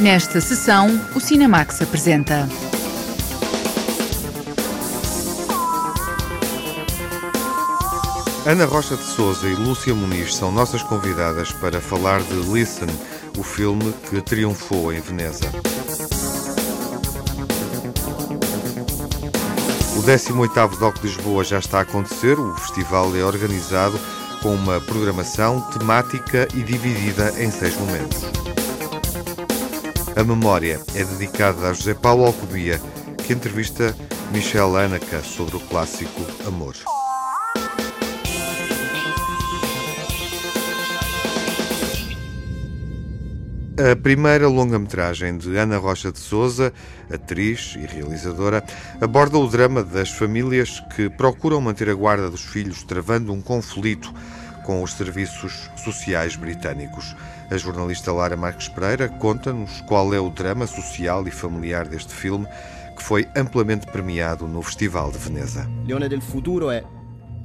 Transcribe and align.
Nesta 0.00 0.40
sessão, 0.40 0.88
o 1.12 1.18
Cinemax 1.18 1.82
apresenta. 1.82 2.48
Ana 8.46 8.64
Rocha 8.64 8.96
de 8.96 9.02
Souza 9.02 9.48
e 9.48 9.56
Lúcia 9.56 9.92
Muniz 9.92 10.36
são 10.36 10.52
nossas 10.52 10.84
convidadas 10.84 11.50
para 11.50 11.80
falar 11.80 12.20
de 12.20 12.34
Listen, 12.34 12.86
o 13.36 13.42
filme 13.42 13.92
que 14.08 14.22
triunfou 14.22 14.92
em 14.92 15.00
Veneza. 15.00 15.50
O 19.96 20.02
18º 20.02 20.78
DOC 20.78 21.02
Lisboa 21.02 21.42
já 21.42 21.58
está 21.58 21.78
a 21.78 21.82
acontecer. 21.82 22.38
O 22.38 22.54
festival 22.54 23.16
é 23.16 23.24
organizado 23.24 23.98
com 24.40 24.54
uma 24.54 24.80
programação 24.80 25.60
temática 25.72 26.46
e 26.54 26.62
dividida 26.62 27.34
em 27.36 27.50
seis 27.50 27.76
momentos. 27.76 28.22
A 30.18 30.24
memória 30.24 30.80
é 30.96 31.04
dedicada 31.04 31.70
a 31.70 31.72
José 31.72 31.94
Paulo 31.94 32.24
Alcobia, 32.24 32.80
que 33.24 33.32
entrevista 33.32 33.94
Michel 34.32 34.76
Anaca 34.76 35.22
sobre 35.22 35.54
o 35.54 35.60
clássico 35.60 36.26
Amor. 36.44 36.74
A 43.78 43.94
primeira 43.94 44.48
longa-metragem 44.48 45.38
de 45.38 45.56
Ana 45.56 45.76
Rocha 45.76 46.10
de 46.10 46.18
Souza, 46.18 46.72
atriz 47.08 47.76
e 47.76 47.86
realizadora, 47.86 48.64
aborda 49.00 49.38
o 49.38 49.46
drama 49.46 49.84
das 49.84 50.10
famílias 50.10 50.82
que 50.96 51.08
procuram 51.08 51.60
manter 51.60 51.88
a 51.88 51.94
guarda 51.94 52.28
dos 52.28 52.44
filhos, 52.44 52.82
travando 52.82 53.32
um 53.32 53.40
conflito 53.40 54.12
com 54.66 54.82
os 54.82 54.94
serviços 54.94 55.70
sociais 55.76 56.34
britânicos. 56.34 57.14
A 57.50 57.56
jornalista 57.56 58.12
Lara 58.12 58.36
Marques 58.36 58.68
Pereira 58.68 59.08
conta-nos 59.08 59.80
qual 59.82 60.12
é 60.12 60.20
o 60.20 60.28
drama 60.28 60.66
social 60.66 61.26
e 61.26 61.30
familiar 61.30 61.88
deste 61.88 62.12
filme, 62.12 62.46
que 62.94 63.02
foi 63.02 63.26
amplamente 63.34 63.86
premiado 63.86 64.46
no 64.46 64.60
Festival 64.60 65.10
de 65.10 65.16
Veneza. 65.16 65.66
Leone 65.86 66.10
del 66.10 66.20
futuro 66.20 66.70
é 66.70 66.84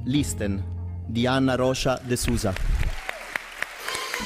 Listen, 0.04 0.62
de 1.08 1.26
Ana 1.26 1.56
Rocha 1.56 1.98
de 2.04 2.18
Souza. 2.18 2.54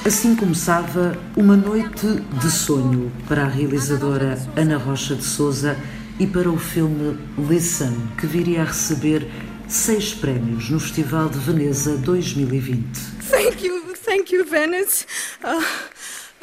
Assim 0.04 0.34
começava 0.34 1.16
uma 1.36 1.56
noite 1.56 2.06
de 2.40 2.50
sonho 2.50 3.12
para 3.28 3.44
a 3.44 3.48
realizadora 3.48 4.36
Ana 4.56 4.78
Rocha 4.78 5.14
de 5.14 5.24
Souza 5.24 5.76
e 6.18 6.26
para 6.26 6.50
o 6.50 6.58
filme 6.58 7.16
Listen, 7.38 7.94
que 8.18 8.26
viria 8.26 8.62
a 8.62 8.64
receber 8.64 9.30
seis 9.68 10.14
prémios 10.14 10.70
no 10.70 10.80
Festival 10.80 11.28
de 11.28 11.38
Veneza 11.38 11.96
2020. 11.98 12.84
Thank 13.30 13.64
you, 13.64 13.94
thank 13.94 14.32
you, 14.32 14.44
Venice. 14.44 15.06
Uh, 15.44 15.62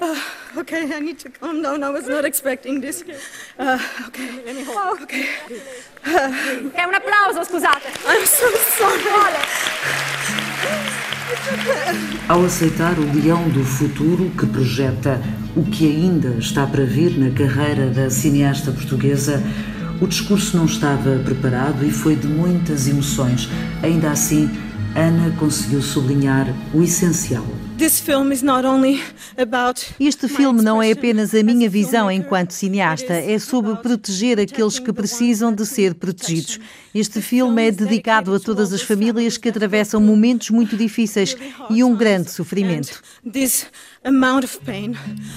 uh, 0.01 0.59
okay, 0.59 0.93
I 0.93 0.99
need 0.99 1.17
to 1.19 1.29
calm 1.31 1.61
down. 1.61 1.83
I 1.83 1.89
was 1.89 2.07
not 2.07 2.25
expecting 2.25 2.81
this. 2.81 3.03
Uh, 3.57 3.79
okay. 4.07 4.29
Oh, 4.67 4.97
okay. 5.01 5.25
È 6.73 6.83
un 6.83 6.93
applauso, 6.93 7.43
scusate. 7.43 7.87
I'm 8.05 8.25
so 8.25 8.45
sorry. 8.77 9.01
Ao 12.27 12.45
aceitar 12.45 12.99
o 12.99 13.11
Leão 13.11 13.49
do 13.49 13.63
Futuro, 13.63 14.29
que 14.37 14.45
projeta 14.45 15.19
o 15.55 15.63
que 15.63 15.87
ainda 15.87 16.37
está 16.37 16.67
para 16.67 16.85
vir 16.85 17.17
na 17.17 17.31
carreira 17.31 17.89
da 17.89 18.09
cineasta 18.11 18.71
portuguesa, 18.71 19.41
o 20.01 20.07
discurso 20.07 20.57
não 20.57 20.65
estava 20.65 21.19
preparado 21.19 21.85
e 21.85 21.91
foi 21.91 22.15
de 22.15 22.27
muitas 22.27 22.87
emoções. 22.87 23.49
Ainda 23.81 24.11
assim, 24.11 24.49
Ana 24.95 25.33
conseguiu 25.37 25.81
sublinhar 25.81 26.47
o 26.73 26.81
essencial. 26.81 27.45
Este 29.99 30.29
filme 30.29 30.61
não 30.61 30.81
é 30.81 30.93
apenas 30.93 31.35
a 31.35 31.43
minha 31.43 31.69
visão 31.69 32.09
enquanto 32.09 32.51
cineasta, 32.51 33.13
é 33.13 33.37
sobre 33.37 33.75
proteger 33.75 34.39
aqueles 34.39 34.79
que 34.79 34.93
precisam 34.93 35.53
de 35.53 35.65
ser 35.65 35.93
protegidos. 35.95 36.57
Este 36.93 37.19
filme 37.19 37.67
é 37.67 37.71
dedicado 37.71 38.33
a 38.33 38.39
todas 38.39 38.71
as 38.71 38.81
famílias 38.81 39.37
que 39.37 39.49
atravessam 39.49 39.99
momentos 39.99 40.51
muito 40.51 40.77
difíceis 40.77 41.35
e 41.69 41.83
um 41.83 41.93
grande 41.93 42.31
sofrimento. 42.31 43.01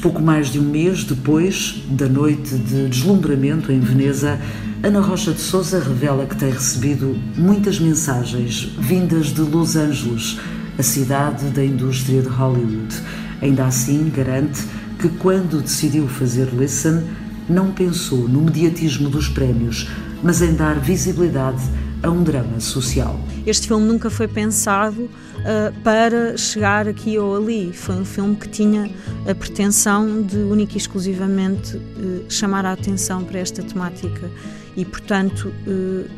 Pouco 0.00 0.22
mais 0.22 0.52
de 0.52 0.60
um 0.60 0.70
mês 0.70 1.02
depois 1.02 1.82
da 1.90 2.08
noite 2.08 2.54
de 2.56 2.88
deslumbramento 2.88 3.72
em 3.72 3.80
Veneza, 3.80 4.38
Ana 4.80 5.00
Rocha 5.00 5.32
de 5.32 5.40
Souza 5.40 5.80
revela 5.80 6.24
que 6.24 6.36
tem 6.36 6.52
recebido 6.52 7.20
muitas 7.36 7.80
mensagens 7.80 8.60
vindas 8.78 9.34
de 9.34 9.40
Los 9.40 9.74
Angeles 9.74 10.38
a 10.78 10.82
cidade 10.82 11.46
da 11.50 11.64
indústria 11.64 12.22
de 12.22 12.28
Hollywood. 12.28 12.94
Ainda 13.42 13.66
assim, 13.66 14.10
garante 14.14 14.62
que 14.98 15.08
quando 15.08 15.60
decidiu 15.60 16.06
fazer 16.08 16.48
Listen, 16.54 17.02
não 17.48 17.72
pensou 17.72 18.28
no 18.28 18.42
mediatismo 18.42 19.08
dos 19.08 19.28
prémios, 19.28 19.88
mas 20.22 20.40
em 20.40 20.54
dar 20.54 20.78
visibilidade 20.78 21.62
a 22.02 22.10
um 22.10 22.22
drama 22.22 22.60
social. 22.60 23.18
Este 23.44 23.66
filme 23.66 23.86
nunca 23.86 24.08
foi 24.08 24.28
pensado 24.28 25.02
uh, 25.02 25.80
para 25.82 26.36
chegar 26.36 26.86
aqui 26.86 27.18
ou 27.18 27.36
ali. 27.36 27.72
Foi 27.72 27.96
um 27.96 28.04
filme 28.04 28.36
que 28.36 28.48
tinha 28.48 28.90
a 29.28 29.34
pretensão 29.34 30.22
de 30.22 30.36
única 30.36 30.74
e 30.74 30.76
exclusivamente 30.76 31.76
uh, 31.76 32.24
chamar 32.28 32.64
a 32.66 32.72
atenção 32.72 33.24
para 33.24 33.38
esta 33.40 33.62
temática 33.62 34.30
e, 34.76 34.84
portanto, 34.84 35.52
uh, 35.66 36.08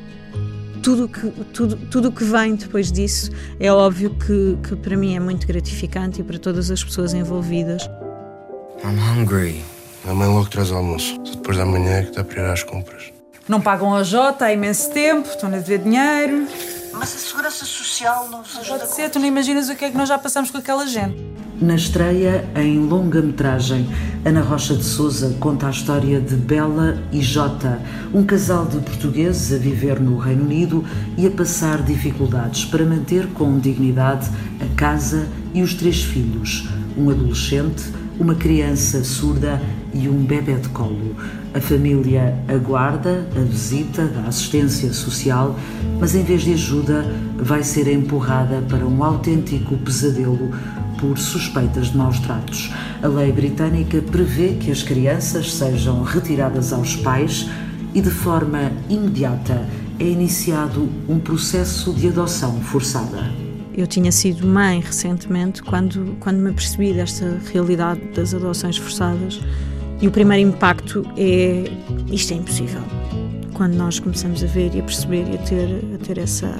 tudo 0.82 1.08
que, 1.08 1.30
tudo, 1.52 1.76
tudo 1.76 2.12
que 2.12 2.24
vem 2.24 2.54
depois 2.54 2.90
disso 2.90 3.30
é 3.58 3.72
óbvio 3.72 4.10
que, 4.10 4.58
que 4.66 4.76
para 4.76 4.96
mim 4.96 5.14
é 5.14 5.20
muito 5.20 5.46
gratificante 5.46 6.20
e 6.20 6.24
para 6.24 6.38
todas 6.38 6.70
as 6.70 6.82
pessoas 6.82 7.14
envolvidas. 7.14 7.88
I'm 8.82 8.98
hungry. 8.98 9.62
A 10.08 10.14
mãe 10.14 10.28
logo 10.28 10.48
traz 10.48 10.72
almoço. 10.72 11.20
Só 11.24 11.34
depois 11.34 11.56
da 11.56 11.66
manhã 11.66 11.98
é 11.98 12.02
que 12.02 12.10
está 12.10 12.24
para 12.24 12.42
ir 12.42 12.50
às 12.50 12.62
compras. 12.62 13.12
Não 13.46 13.60
pagam 13.60 13.94
a 13.94 14.02
Jota 14.02 14.46
há 14.46 14.52
imenso 14.52 14.90
tempo, 14.90 15.28
estão 15.28 15.48
a 15.48 15.52
dever 15.52 15.80
dinheiro. 15.80 16.46
Mas 16.92 17.14
a 17.14 17.18
segurança 17.18 17.64
social 17.64 18.28
não 18.30 18.38
nos 18.38 18.56
ajuda. 18.56 18.78
Pode 18.78 18.94
ser, 18.94 19.10
tu 19.10 19.18
não 19.18 19.26
imaginas 19.26 19.68
o 19.68 19.76
que 19.76 19.84
é 19.84 19.90
que 19.90 19.96
nós 19.96 20.08
já 20.08 20.18
passamos 20.18 20.50
com 20.50 20.58
aquela 20.58 20.86
gente. 20.86 21.16
Na 21.60 21.74
estreia 21.74 22.48
em 22.56 22.78
longa-metragem, 22.78 23.86
Ana 24.24 24.40
Rocha 24.40 24.74
de 24.74 24.82
Souza 24.82 25.36
conta 25.38 25.66
a 25.66 25.70
história 25.70 26.18
de 26.18 26.34
Bela 26.34 26.96
e 27.12 27.20
Jota, 27.20 27.78
um 28.14 28.24
casal 28.24 28.64
de 28.64 28.78
portugueses 28.78 29.52
a 29.52 29.58
viver 29.58 30.00
no 30.00 30.16
Reino 30.16 30.44
Unido 30.44 30.82
e 31.18 31.26
a 31.26 31.30
passar 31.30 31.82
dificuldades 31.82 32.64
para 32.64 32.82
manter 32.86 33.26
com 33.34 33.58
dignidade 33.58 34.30
a 34.58 34.74
casa 34.74 35.28
e 35.52 35.60
os 35.60 35.74
três 35.74 36.02
filhos, 36.02 36.66
um 36.96 37.10
adolescente, 37.10 37.84
uma 38.18 38.34
criança 38.34 39.04
surda 39.04 39.60
e 39.92 40.08
um 40.08 40.24
bebê 40.24 40.54
de 40.54 40.68
colo. 40.70 41.14
A 41.52 41.60
família 41.60 42.38
aguarda 42.48 43.26
a 43.36 43.40
visita 43.40 44.06
da 44.06 44.28
assistência 44.28 44.94
social, 44.94 45.58
mas 45.98 46.14
em 46.14 46.22
vez 46.22 46.40
de 46.40 46.54
ajuda, 46.54 47.04
vai 47.36 47.62
ser 47.62 47.86
empurrada 47.92 48.62
para 48.66 48.86
um 48.86 49.04
autêntico 49.04 49.76
pesadelo 49.76 50.50
por 51.00 51.18
suspeitas 51.18 51.88
de 51.88 51.96
maus 51.96 52.20
tratos. 52.20 52.70
A 53.02 53.08
lei 53.08 53.32
britânica 53.32 54.02
prevê 54.02 54.54
que 54.54 54.70
as 54.70 54.82
crianças 54.82 55.54
sejam 55.54 56.02
retiradas 56.02 56.72
aos 56.72 56.96
pais 56.96 57.48
e, 57.94 58.00
de 58.00 58.10
forma 58.10 58.70
imediata, 58.88 59.66
é 59.98 60.04
iniciado 60.04 60.88
um 61.08 61.18
processo 61.18 61.92
de 61.92 62.08
adoção 62.08 62.60
forçada. 62.60 63.32
Eu 63.74 63.86
tinha 63.86 64.12
sido 64.12 64.46
mãe 64.46 64.80
recentemente 64.80 65.62
quando, 65.62 66.16
quando 66.20 66.38
me 66.38 66.50
apercebi 66.50 66.92
desta 66.92 67.38
realidade 67.52 68.00
das 68.14 68.34
adoções 68.34 68.76
forçadas 68.76 69.40
e 70.00 70.08
o 70.08 70.10
primeiro 70.10 70.48
impacto 70.48 71.04
é 71.16 71.64
isto 72.10 72.32
é 72.32 72.36
impossível. 72.36 72.82
Quando 73.54 73.74
nós 73.74 73.98
começamos 73.98 74.42
a 74.42 74.46
ver 74.46 74.74
e 74.74 74.80
a 74.80 74.82
perceber 74.82 75.26
e 75.30 75.34
a 75.34 75.38
ter, 75.38 75.84
a 75.94 75.98
ter, 75.98 76.18
essa, 76.18 76.58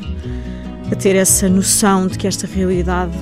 a 0.90 0.94
ter 0.94 1.16
essa 1.16 1.48
noção 1.48 2.06
de 2.06 2.18
que 2.18 2.26
esta 2.26 2.46
realidade 2.46 3.16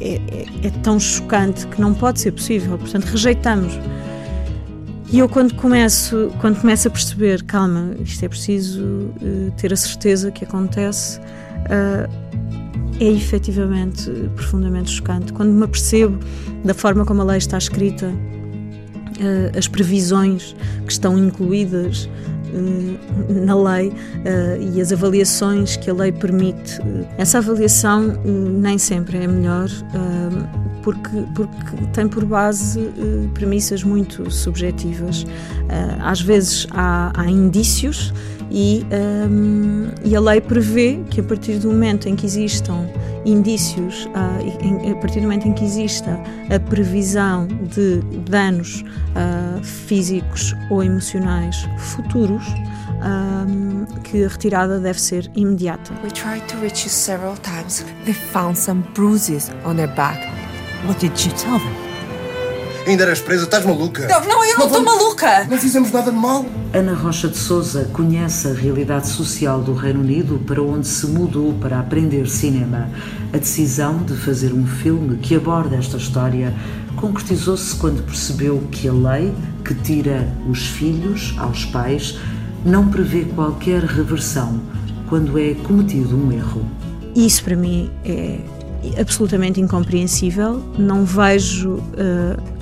é, 0.00 0.14
é, 0.14 0.66
é 0.66 0.70
tão 0.82 0.98
chocante 0.98 1.66
que 1.66 1.80
não 1.80 1.94
pode 1.94 2.20
ser 2.20 2.32
possível, 2.32 2.78
portanto 2.78 3.04
rejeitamos. 3.04 3.72
E 5.12 5.18
eu 5.18 5.28
quando 5.28 5.54
começo, 5.54 6.32
quando 6.40 6.60
começo 6.60 6.88
a 6.88 6.90
perceber, 6.90 7.42
calma, 7.44 7.94
isto 8.04 8.24
é 8.24 8.28
preciso 8.28 8.82
uh, 8.82 9.52
ter 9.56 9.72
a 9.72 9.76
certeza 9.76 10.30
que 10.32 10.44
acontece, 10.44 11.20
uh, 11.20 12.10
é 13.00 13.04
efetivamente 13.04 14.10
profundamente 14.34 14.90
chocante. 14.90 15.32
Quando 15.32 15.52
me 15.52 15.64
apercebo 15.64 16.18
da 16.64 16.74
forma 16.74 17.04
como 17.04 17.22
a 17.22 17.24
lei 17.24 17.38
está 17.38 17.58
escrita, 17.58 18.06
uh, 18.08 19.56
as 19.56 19.68
previsões 19.68 20.56
que 20.84 20.92
estão 20.92 21.16
incluídas 21.18 22.08
na 23.28 23.54
lei 23.54 23.92
e 24.72 24.80
as 24.80 24.92
avaliações 24.92 25.76
que 25.76 25.90
a 25.90 25.94
lei 25.94 26.12
permite. 26.12 26.78
Essa 27.18 27.38
avaliação 27.38 28.18
nem 28.24 28.78
sempre 28.78 29.18
é 29.18 29.26
melhor 29.26 29.68
porque, 30.82 31.24
porque 31.34 31.76
tem 31.92 32.06
por 32.08 32.24
base 32.24 32.90
premissas 33.32 33.82
muito 33.82 34.30
subjetivas. 34.30 35.26
Às 36.00 36.20
vezes 36.20 36.66
há, 36.70 37.12
há 37.14 37.30
indícios 37.30 38.12
E, 38.50 38.86
um, 39.30 39.88
e 40.04 40.14
a 40.14 40.20
lei 40.20 40.40
prevê 40.40 41.00
que 41.10 41.20
a 41.20 41.24
partir 41.24 41.58
do 41.58 41.68
momento 41.68 42.08
em 42.08 42.14
que 42.14 42.26
existam 42.26 42.86
indícios, 43.24 44.06
uh, 44.06 44.90
a 44.92 44.94
partir 44.96 45.20
do 45.20 45.22
momento 45.22 45.48
em 45.48 45.52
que 45.52 45.64
exista 45.64 46.20
a 46.54 46.60
previsão 46.60 47.46
de 47.46 48.00
danos 48.28 48.82
uh, 48.82 49.64
físicos 49.64 50.54
ou 50.70 50.82
emocionais 50.82 51.66
futuros, 51.78 52.44
um, 53.04 53.86
que 54.02 54.24
a 54.24 54.28
retirada 54.28 54.78
deve 54.78 55.00
ser 55.00 55.30
imediata. 55.34 55.92
We 56.02 56.10
tried 56.10 56.46
to 56.48 56.58
reach 56.58 56.84
you 56.84 56.90
several 56.90 57.36
times. 57.36 57.84
They 58.04 58.14
found 58.14 58.58
some 58.58 58.82
bruises 58.94 59.50
on 59.64 59.76
their 59.76 59.92
back. 59.94 60.20
What 60.86 61.00
did 61.00 61.18
you 61.24 61.32
tell 61.32 61.58
them? 61.58 61.93
Ainda 62.86 63.04
eras 63.04 63.20
presa, 63.20 63.44
estás 63.44 63.64
maluca? 63.64 64.06
Não, 64.06 64.20
não 64.20 64.44
eu 64.44 64.58
não 64.58 64.66
estou 64.66 64.84
maluca! 64.84 65.44
Não 65.44 65.56
fizemos 65.56 65.90
nada 65.90 66.10
de 66.10 66.16
mal. 66.18 66.44
Ana 66.72 66.92
Rocha 66.92 67.28
de 67.28 67.38
Souza 67.38 67.88
conhece 67.92 68.46
a 68.46 68.52
realidade 68.52 69.08
social 69.08 69.62
do 69.62 69.72
Reino 69.72 70.00
Unido 70.00 70.38
para 70.46 70.62
onde 70.62 70.86
se 70.86 71.06
mudou 71.06 71.54
para 71.54 71.80
aprender 71.80 72.28
cinema. 72.28 72.90
A 73.32 73.38
decisão 73.38 74.02
de 74.02 74.14
fazer 74.14 74.52
um 74.52 74.66
filme 74.66 75.16
que 75.16 75.34
aborda 75.34 75.76
esta 75.76 75.96
história 75.96 76.52
concretizou-se 76.96 77.74
quando 77.76 78.04
percebeu 78.04 78.62
que 78.70 78.86
a 78.86 78.92
lei 78.92 79.32
que 79.64 79.74
tira 79.74 80.28
os 80.46 80.66
filhos 80.66 81.34
aos 81.38 81.64
pais 81.64 82.18
não 82.66 82.88
prevê 82.88 83.24
qualquer 83.24 83.82
reversão 83.82 84.60
quando 85.08 85.38
é 85.38 85.54
cometido 85.54 86.16
um 86.16 86.30
erro. 86.30 86.66
Isso 87.16 87.42
para 87.44 87.56
mim 87.56 87.90
é 88.04 88.40
absolutamente 89.00 89.58
incompreensível. 89.58 90.62
Não 90.78 91.04
vejo 91.04 91.76
uh, 91.76 92.54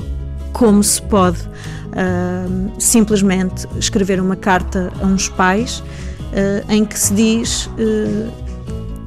como 0.53 0.83
se 0.83 1.01
pode 1.03 1.39
uh, 1.41 2.81
simplesmente 2.81 3.67
escrever 3.79 4.21
uma 4.21 4.37
carta 4.37 4.93
a 5.01 5.07
uns 5.07 5.29
pais 5.29 5.81
uh, 5.81 6.73
em 6.73 6.85
que 6.85 6.99
se 6.99 7.15
diz 7.15 7.71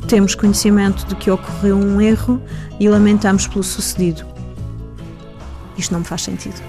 temos 0.08 0.36
conhecimento 0.36 1.06
de 1.08 1.16
que 1.16 1.32
ocorreu 1.32 1.76
um 1.76 2.00
erro 2.00 2.42
e 2.80 2.88
lamentamos 2.88 3.48
pelo 3.48 3.64
sucedido. 3.64 4.26
Isto 5.78 5.94
não 5.94 6.00
me 6.00 6.06
faz 6.06 6.22
sentido. 6.22 6.62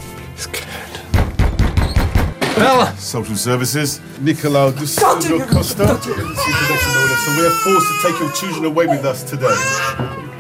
Bella! 2.59 2.95
Social 2.99 3.37
Services. 3.37 4.01
Nicolau 4.19 4.73
de 4.73 4.87
Silva 4.87 5.47
Costa. 5.47 5.87
So 5.87 7.33
we 7.33 7.47
are 7.47 7.51
forced 7.51 7.87
to 7.89 8.03
take 8.03 8.19
your 8.19 8.33
children 8.33 8.65
away 8.65 8.87
with 8.87 9.05
us 9.05 9.23
today. 9.25 9.47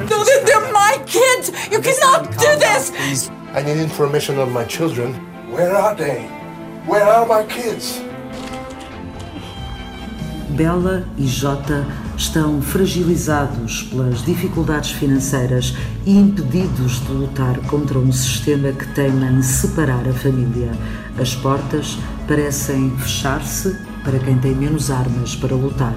No, 0.08 0.24
they're, 0.24 0.44
they're 0.44 0.72
my 0.72 0.98
kids! 1.04 1.52
You 1.70 1.80
cannot 1.80 2.30
do 2.38 2.56
this! 2.58 3.30
I 3.56 3.62
need 3.62 3.78
information 3.78 4.38
on 4.38 4.52
my 4.52 4.66
children. 4.66 5.14
Where 5.50 5.74
are 5.74 5.94
they? 5.94 6.28
Where 6.86 7.04
are 7.04 7.24
my 7.24 7.42
kids? 7.46 8.02
Bela 10.50 11.08
e 11.16 11.26
Jota 11.26 11.86
estão 12.18 12.60
fragilizados 12.60 13.84
pelas 13.84 14.22
dificuldades 14.26 14.90
financeiras 14.90 15.74
e 16.04 16.18
impedidos 16.18 17.00
de 17.06 17.12
lutar 17.12 17.58
contra 17.60 17.98
um 17.98 18.12
sistema 18.12 18.72
que 18.72 18.86
teima 18.88 19.24
em 19.24 19.40
separar 19.40 20.06
a 20.06 20.12
família. 20.12 20.70
As 21.18 21.34
portas 21.34 21.96
parecem 22.28 22.90
fechar-se 22.98 23.74
para 24.04 24.18
quem 24.18 24.36
tem 24.36 24.54
menos 24.54 24.90
armas 24.90 25.34
para 25.34 25.54
lutar. 25.54 25.96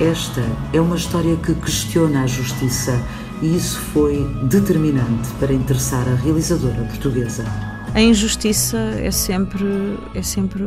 Esta 0.00 0.42
é 0.72 0.80
uma 0.80 0.96
história 0.96 1.36
que 1.36 1.54
questiona 1.54 2.22
a 2.22 2.26
justiça 2.26 2.98
e 3.44 3.56
isso 3.56 3.78
foi 3.78 4.24
determinante 4.44 5.28
para 5.38 5.52
interessar 5.52 6.08
a 6.08 6.14
realizadora 6.14 6.82
portuguesa. 6.84 7.44
A 7.92 8.00
injustiça 8.00 8.78
é 8.78 9.10
sempre, 9.10 9.66
é 10.14 10.22
sempre 10.22 10.64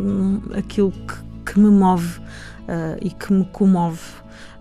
aquilo 0.56 0.92
que, 0.92 1.54
que 1.54 1.60
me 1.60 1.72
move 1.72 2.20
uh, 2.20 2.98
e 3.02 3.10
que 3.10 3.34
me 3.34 3.46
comove. 3.46 4.00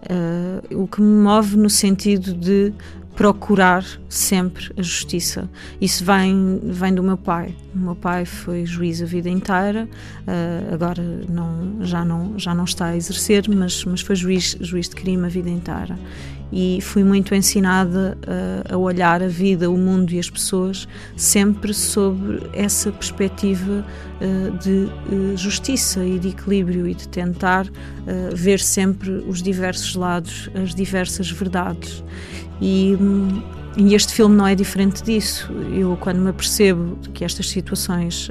Uh, 0.08 0.82
o 0.82 0.88
que 0.88 1.02
me 1.02 1.22
move 1.22 1.58
no 1.58 1.68
sentido 1.68 2.32
de 2.32 2.72
procurar 3.16 3.82
sempre 4.10 4.70
a 4.76 4.82
justiça. 4.82 5.50
Isso 5.80 6.04
vem, 6.04 6.60
vem 6.62 6.94
do 6.94 7.02
meu 7.02 7.16
pai. 7.16 7.56
O 7.74 7.78
meu 7.78 7.96
pai 7.96 8.26
foi 8.26 8.66
juiz 8.66 9.02
a 9.02 9.06
vida 9.06 9.28
inteira, 9.28 9.88
uh, 9.88 10.74
agora 10.74 11.02
não, 11.28 11.78
já, 11.80 12.04
não, 12.04 12.38
já 12.38 12.54
não 12.54 12.64
está 12.64 12.86
a 12.88 12.96
exercer, 12.96 13.48
mas, 13.48 13.84
mas 13.84 14.02
foi 14.02 14.14
juiz, 14.14 14.56
juiz 14.60 14.88
de 14.88 14.94
crime 14.94 15.24
a 15.24 15.28
vida 15.28 15.48
inteira 15.50 15.98
e 16.52 16.78
fui 16.80 17.02
muito 17.02 17.34
ensinada 17.34 18.16
a, 18.68 18.74
a, 18.74 18.76
olhar 18.76 19.22
a 19.22 19.28
vida, 19.28 19.68
o 19.70 19.76
mundo 19.76 20.12
e 20.12 20.18
as 20.18 20.30
pessoas 20.30 20.86
sempre 21.16 21.74
sobre 21.74 22.40
essa 22.52 22.92
perspectiva 22.92 23.84
uh, 24.20 24.58
de 24.58 24.88
uh, 25.12 25.36
justiça 25.36 26.04
e 26.04 26.18
de 26.18 26.28
equilíbrio 26.28 26.86
e 26.86 26.94
de 26.94 27.08
tentar 27.08 27.66
uh, 27.66 27.72
ver 28.34 28.60
sempre 28.60 29.10
os 29.10 29.42
diversos 29.42 29.94
lados, 29.94 30.48
as 30.54 30.74
diversas 30.74 31.30
verdades. 31.30 32.04
E, 32.60 32.96
um, 33.00 33.42
e 33.76 33.94
este 33.94 34.12
filme 34.14 34.34
não 34.34 34.46
é 34.46 34.54
diferente 34.54 35.02
disso. 35.02 35.52
Eu, 35.72 35.96
quando 36.00 36.18
me 36.18 36.30
apercebo 36.30 36.96
que 37.12 37.24
estas 37.24 37.48
situações 37.48 38.30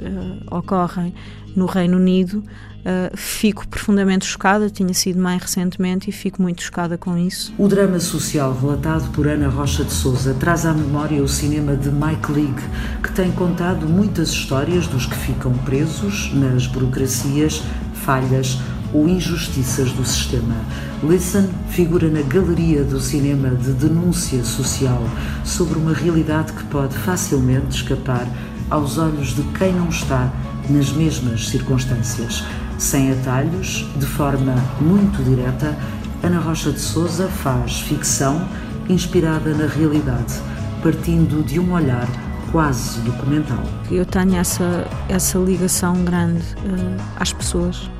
ocorrem 0.50 1.14
no 1.54 1.66
Reino 1.66 1.96
Unido, 1.96 2.42
Uh, 2.86 3.16
fico 3.16 3.66
profundamente 3.66 4.24
chocada, 4.24 4.70
tinha 4.70 4.94
sido 4.94 5.20
mãe 5.20 5.38
recentemente 5.38 6.08
e 6.08 6.12
fico 6.12 6.40
muito 6.40 6.62
chocada 6.62 6.96
com 6.96 7.18
isso. 7.18 7.52
O 7.58 7.66
drama 7.66 7.98
social 7.98 8.56
relatado 8.56 9.10
por 9.10 9.26
Ana 9.26 9.48
Rocha 9.48 9.82
de 9.82 9.92
Souza 9.92 10.32
traz 10.34 10.64
à 10.64 10.72
memória 10.72 11.20
o 11.20 11.26
cinema 11.26 11.76
de 11.76 11.90
Mike 11.90 12.30
League, 12.30 12.62
que 13.02 13.10
tem 13.10 13.32
contado 13.32 13.88
muitas 13.88 14.28
histórias 14.28 14.86
dos 14.86 15.04
que 15.04 15.16
ficam 15.16 15.52
presos 15.64 16.32
nas 16.32 16.68
burocracias, 16.68 17.60
falhas 17.92 18.56
ou 18.92 19.08
injustiças 19.08 19.90
do 19.92 20.04
sistema. 20.04 20.54
Listen 21.02 21.48
figura 21.70 22.08
na 22.08 22.22
galeria 22.22 22.84
do 22.84 23.00
cinema 23.00 23.50
de 23.50 23.72
denúncia 23.72 24.42
social 24.44 25.02
sobre 25.44 25.78
uma 25.78 25.92
realidade 25.92 26.52
que 26.52 26.64
pode 26.64 26.96
facilmente 26.98 27.82
escapar 27.82 28.26
aos 28.70 28.98
olhos 28.98 29.34
de 29.34 29.42
quem 29.58 29.72
não 29.72 29.88
está 29.88 30.32
nas 30.68 30.90
mesmas 30.92 31.48
circunstâncias. 31.48 32.44
Sem 32.78 33.12
atalhos, 33.12 33.86
de 33.96 34.06
forma 34.06 34.54
muito 34.80 35.22
direta, 35.22 35.76
Ana 36.22 36.40
Rocha 36.40 36.72
de 36.72 36.80
Souza 36.80 37.28
faz 37.28 37.80
ficção 37.80 38.46
inspirada 38.88 39.54
na 39.54 39.66
realidade, 39.66 40.34
partindo 40.82 41.44
de 41.44 41.58
um 41.58 41.72
olhar 41.72 42.06
quase 42.52 43.00
documental. 43.00 43.62
Eu 43.90 44.04
tenho 44.04 44.36
essa, 44.36 44.86
essa 45.08 45.38
ligação 45.38 46.04
grande 46.04 46.42
uh, 46.64 47.02
às 47.18 47.32
pessoas 47.32 47.90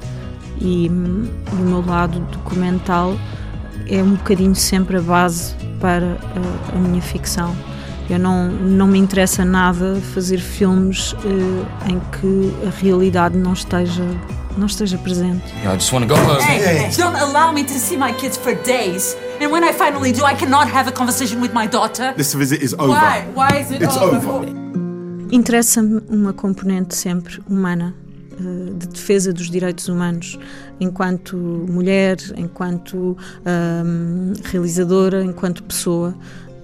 e, 0.61 0.89
um, 0.91 1.29
o 1.53 1.57
meu 1.57 1.85
lado 1.85 2.21
documental 2.33 3.17
é 3.89 4.03
um 4.03 4.15
bocadinho 4.15 4.55
sempre 4.55 4.97
a 4.97 5.01
base 5.01 5.55
para 5.81 6.05
uh, 6.07 6.77
a 6.77 6.79
minha 6.79 7.03
ficção. 7.03 7.55
Eu 8.09 8.19
não, 8.19 8.49
não 8.49 8.87
me 8.87 8.99
interessa 8.99 9.45
nada 9.45 10.01
fazer 10.15 10.39
filmes 10.39 11.13
uh, 11.13 11.67
em 11.91 12.01
que 12.13 12.67
a 12.67 12.71
realidade 12.81 13.37
não 13.37 13.53
esteja 13.53 14.05
não 14.57 14.67
esteja 14.67 14.97
presente. 14.99 15.45
I 15.63 15.75
just 15.75 15.93
want 15.93 16.09
to 16.09 16.15
go 16.15 16.19
home. 16.19 16.41
Hey, 16.41 16.87
hey, 16.87 16.91
don't 16.97 17.17
allow 17.17 17.53
me 17.53 17.63
to 17.65 17.75
see 17.75 17.97
my 17.97 18.13
kids 18.15 18.39
for 18.39 18.55
days. 18.55 19.15
And 19.41 19.51
when 19.51 19.63
I 19.63 19.73
finally 19.73 20.13
do, 20.13 20.25
I 20.25 20.35
cannot 20.35 20.69
have 20.73 20.89
a 20.89 20.93
conversation 20.93 21.43
with 21.43 21.53
my 21.53 21.67
daughter. 21.67 22.15
This 22.17 22.33
visit 22.35 22.63
is 22.63 22.73
over. 22.75 22.89
Why? 22.89 23.27
Why 23.35 23.59
is 23.61 23.71
it 23.71 23.83
It's 23.83 23.97
over? 23.97 24.17
over. 24.17 24.47
Interessa-me 25.31 26.01
uma 26.09 26.33
componente 26.33 26.95
sempre 26.95 27.39
humana 27.49 27.95
eh, 27.99 28.06
de 28.77 28.87
defesa 28.89 29.33
dos 29.33 29.51
direitos 29.51 29.89
humanos, 29.89 30.39
enquanto 30.81 31.37
mulher, 31.37 32.19
enquanto 32.37 33.17
um, 33.47 34.33
realizadora, 34.45 35.25
enquanto 35.25 35.63
pessoa. 35.63 36.15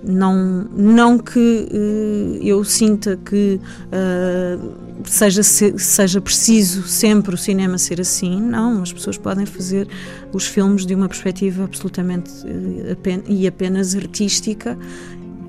Não, 0.04 0.64
não 0.76 1.16
que 1.16 1.68
uh, 1.70 2.38
eu 2.42 2.64
sinta 2.64 3.16
que 3.24 3.60
uh, 3.86 4.72
seja, 5.04 5.44
seja 5.44 6.20
preciso 6.20 6.82
sempre 6.88 7.36
o 7.36 7.38
cinema 7.38 7.78
ser 7.78 8.00
assim, 8.00 8.40
não, 8.40 8.82
as 8.82 8.92
pessoas 8.92 9.16
podem 9.16 9.46
fazer 9.46 9.86
os 10.32 10.44
filmes 10.44 10.84
de 10.84 10.96
uma 10.96 11.08
perspectiva 11.08 11.62
absolutamente 11.62 12.30
uh, 12.44 13.22
e 13.28 13.46
apenas 13.46 13.94
artística. 13.94 14.76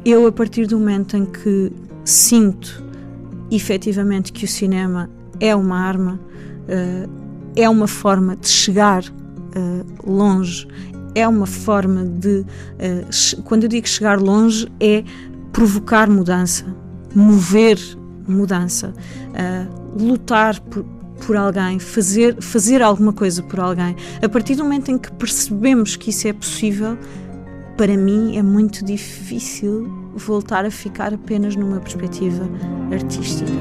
Eu, 0.05 0.27
a 0.27 0.31
partir 0.31 0.67
do 0.67 0.77
momento 0.77 1.17
em 1.17 1.25
que 1.25 1.71
sinto 2.05 2.83
efetivamente 3.49 4.31
que 4.31 4.45
o 4.45 4.47
cinema 4.47 5.09
é 5.43 5.53
uma 5.55 5.77
arma, 5.77 6.19
é 7.55 7.69
uma 7.69 7.87
forma 7.87 8.35
de 8.37 8.47
chegar 8.47 9.03
longe, 10.05 10.65
é 11.13 11.27
uma 11.27 11.45
forma 11.45 12.05
de. 12.05 12.39
Uh, 12.39 13.41
quando 13.43 13.63
eu 13.63 13.69
digo 13.69 13.87
chegar 13.87 14.19
longe, 14.19 14.71
é 14.79 15.03
provocar 15.51 16.09
mudança, 16.09 16.65
mover 17.13 17.77
mudança, 18.27 18.93
lutar 19.99 20.59
por, 20.61 20.83
por 21.25 21.35
alguém, 21.35 21.77
fazer, 21.77 22.41
fazer 22.41 22.81
alguma 22.81 23.13
coisa 23.13 23.43
por 23.43 23.59
alguém. 23.59 23.95
A 24.21 24.29
partir 24.29 24.55
do 24.55 24.63
momento 24.63 24.89
em 24.89 24.97
que 24.97 25.11
percebemos 25.11 25.95
que 25.95 26.09
isso 26.09 26.27
é 26.27 26.33
possível, 26.33 26.97
para 27.77 27.95
mim 27.95 28.37
é 28.37 28.41
muito 28.41 28.83
difícil 28.83 29.87
voltar 30.15 30.65
a 30.65 30.71
ficar 30.71 31.13
apenas 31.13 31.55
numa 31.55 31.79
perspectiva 31.79 32.49
artística. 32.91 33.51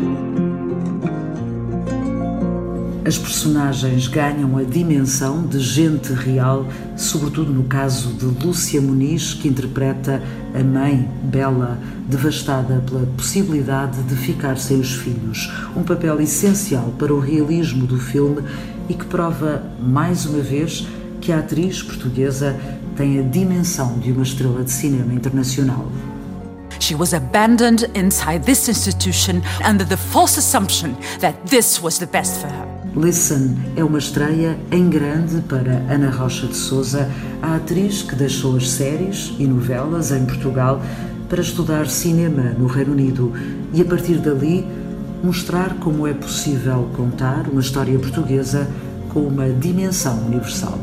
As 3.04 3.18
personagens 3.18 4.06
ganham 4.06 4.56
a 4.56 4.62
dimensão 4.62 5.44
de 5.44 5.58
gente 5.58 6.12
real, 6.12 6.68
sobretudo 6.96 7.52
no 7.52 7.64
caso 7.64 8.12
de 8.12 8.26
Lúcia 8.26 8.80
Muniz, 8.80 9.34
que 9.34 9.48
interpreta 9.48 10.22
a 10.54 10.62
mãe, 10.62 11.10
Bela, 11.24 11.80
devastada 12.06 12.80
pela 12.86 13.04
possibilidade 13.16 14.00
de 14.04 14.14
ficar 14.14 14.56
sem 14.56 14.78
os 14.78 14.94
filhos. 14.94 15.50
Um 15.74 15.82
papel 15.82 16.20
essencial 16.20 16.94
para 16.96 17.12
o 17.12 17.18
realismo 17.18 17.88
do 17.88 17.98
filme 17.98 18.40
e 18.88 18.94
que 18.94 19.04
prova, 19.06 19.64
mais 19.80 20.24
uma 20.24 20.40
vez, 20.40 20.86
que 21.20 21.32
a 21.32 21.40
atriz 21.40 21.82
portuguesa 21.82 22.54
tem 22.96 23.18
a 23.18 23.22
dimensão 23.22 23.98
de 23.98 24.12
uma 24.12 24.22
estrela 24.22 24.62
de 24.62 24.70
cinema 24.70 25.12
internacional. 25.12 25.90
She 26.78 26.94
was 26.94 27.12
abandoned 27.12 27.90
inside 27.96 28.44
this 28.44 28.68
institution 28.68 29.42
under 29.68 29.84
the 29.84 29.96
false 29.96 30.38
assumption 30.38 30.94
that 31.20 31.36
this 31.46 31.82
was 31.82 31.98
the 31.98 32.06
best 32.06 32.40
for 32.40 32.48
her. 32.48 32.81
Listen 32.94 33.56
é 33.74 33.82
uma 33.82 33.98
estreia 33.98 34.58
em 34.70 34.90
grande 34.90 35.40
para 35.42 35.82
Ana 35.90 36.10
Rocha 36.10 36.46
de 36.46 36.54
Souza, 36.54 37.08
a 37.40 37.56
atriz 37.56 38.02
que 38.02 38.14
deixou 38.14 38.56
as 38.56 38.68
séries 38.68 39.34
e 39.38 39.46
novelas 39.46 40.12
em 40.12 40.26
Portugal 40.26 40.80
para 41.26 41.40
estudar 41.40 41.86
cinema 41.86 42.50
no 42.58 42.66
Reino 42.66 42.92
Unido 42.92 43.32
e, 43.72 43.80
a 43.80 43.84
partir 43.84 44.18
dali, 44.18 44.66
mostrar 45.24 45.74
como 45.76 46.06
é 46.06 46.12
possível 46.12 46.90
contar 46.94 47.48
uma 47.48 47.62
história 47.62 47.98
portuguesa 47.98 48.68
com 49.08 49.20
uma 49.20 49.48
dimensão 49.48 50.26
universal. 50.26 50.78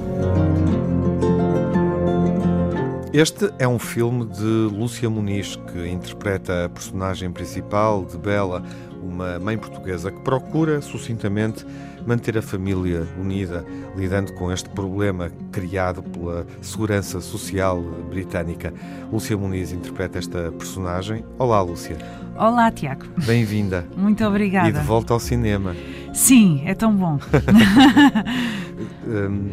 Este 3.13 3.51
é 3.59 3.67
um 3.67 3.77
filme 3.77 4.25
de 4.25 4.43
Lúcia 4.43 5.09
Muniz, 5.09 5.55
que 5.55 5.87
interpreta 5.87 6.65
a 6.65 6.69
personagem 6.69 7.31
principal 7.31 8.03
de 8.03 8.17
Bela, 8.17 8.63
uma 9.01 9.37
mãe 9.39 9.57
portuguesa 9.57 10.11
que 10.11 10.21
procura 10.21 10.81
sucintamente 10.81 11.65
manter 12.05 12.37
a 12.37 12.41
família 12.41 13.07
unida, 13.19 13.65
lidando 13.95 14.33
com 14.33 14.51
este 14.51 14.69
problema 14.69 15.31
criado 15.51 16.01
pela 16.03 16.45
segurança 16.61 17.21
social 17.21 17.81
britânica. 18.09 18.73
Lúcia 19.11 19.37
Muniz 19.37 19.71
interpreta 19.71 20.19
esta 20.19 20.51
personagem. 20.51 21.23
Olá, 21.37 21.61
Lúcia. 21.61 21.97
Olá, 22.37 22.71
Tiago. 22.71 23.05
Bem-vinda. 23.25 23.85
Muito 23.97 24.23
obrigada. 24.25 24.69
E 24.69 24.71
de 24.71 24.79
volta 24.79 25.13
ao 25.13 25.19
cinema. 25.19 25.75
Sim, 26.13 26.61
é 26.65 26.73
tão 26.73 26.95
bom. 26.95 27.19
um, 29.05 29.49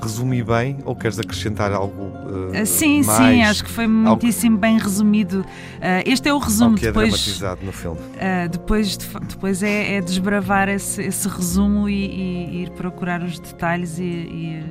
resumi 0.00 0.42
bem 0.42 0.78
ou 0.84 0.94
queres 0.96 1.18
acrescentar 1.18 1.72
algo 1.72 2.04
uh, 2.04 2.66
Sim, 2.66 3.02
mais? 3.02 3.18
sim, 3.18 3.42
acho 3.42 3.64
que 3.64 3.70
foi 3.70 3.86
muitíssimo 3.86 4.56
algo... 4.56 4.60
bem 4.60 4.78
resumido. 4.78 5.40
Uh, 5.40 6.02
este 6.06 6.28
é 6.28 6.34
o 6.34 6.38
resumo 6.38 6.76
que 6.76 6.86
é 6.86 6.88
depois. 6.88 7.10
dramatizado 7.10 7.64
no 7.64 7.72
filme. 7.72 7.98
Uh, 7.98 8.48
depois, 8.50 8.96
depois 8.96 9.62
é, 9.62 9.96
é 9.96 10.00
desbravar 10.00 10.68
esse, 10.68 11.02
esse 11.02 11.28
resumo 11.28 11.88
e, 11.88 11.94
e, 11.94 12.62
ir 12.62 12.70
procurar 12.70 13.22
os 13.22 13.38
detalhes 13.38 13.98
e, 13.98 14.02
e 14.02 14.64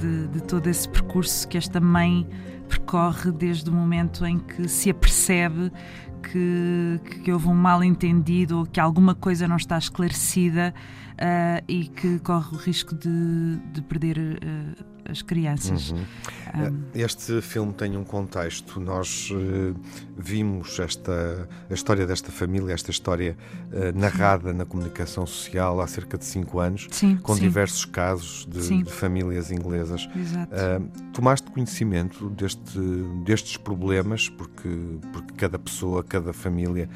de, 0.00 0.28
de 0.28 0.42
todo 0.42 0.68
esse 0.68 0.88
percurso 0.88 1.46
que 1.48 1.58
esta 1.58 1.80
mãe 1.80 2.26
percorre 2.68 3.32
desde 3.32 3.68
o 3.70 3.72
momento 3.72 4.24
em 4.24 4.38
que 4.38 4.68
se 4.68 4.90
apercebe 4.90 5.72
que, 6.18 7.00
que 7.22 7.32
houve 7.32 7.48
um 7.48 7.54
mal 7.54 7.82
entendido 7.82 8.58
ou 8.58 8.66
que 8.66 8.80
alguma 8.80 9.14
coisa 9.14 9.48
não 9.48 9.56
está 9.56 9.78
esclarecida 9.78 10.74
uh, 11.18 11.64
e 11.66 11.86
que 11.88 12.18
corre 12.20 12.54
o 12.54 12.58
risco 12.58 12.94
de, 12.94 13.56
de 13.72 13.82
perder 13.82 14.18
uh, 14.18 14.84
as 15.10 15.22
crianças. 15.22 15.90
Uhum. 15.90 15.98
Um, 16.54 16.82
este 16.94 17.40
filme 17.40 17.72
tem 17.72 17.96
um 17.96 18.04
contexto. 18.04 18.78
Nós 18.78 19.30
uh, 19.30 19.74
vimos 20.16 20.78
esta, 20.78 21.48
a 21.68 21.72
história 21.74 22.06
desta 22.06 22.30
família, 22.30 22.74
esta 22.74 22.90
história 22.90 23.36
narrada 23.94 24.52
na 24.52 24.64
comunicação 24.64 25.26
social 25.26 25.80
há 25.80 25.86
cerca 25.86 26.18
de 26.18 26.24
cinco 26.24 26.58
anos, 26.58 26.88
sim, 26.90 27.16
com 27.16 27.34
sim. 27.34 27.40
diversos 27.40 27.84
casos 27.84 28.46
de, 28.46 28.82
de 28.82 28.90
famílias 28.90 29.50
inglesas. 29.50 30.08
tomaste 31.12 31.50
conhecimento 31.50 32.28
deste, 32.30 32.78
destes 33.24 33.56
problemas, 33.56 34.28
porque, 34.28 34.68
porque 35.12 35.32
cada 35.34 35.58
pessoa, 35.58 36.02
cada 36.08 36.32
família 36.32 36.88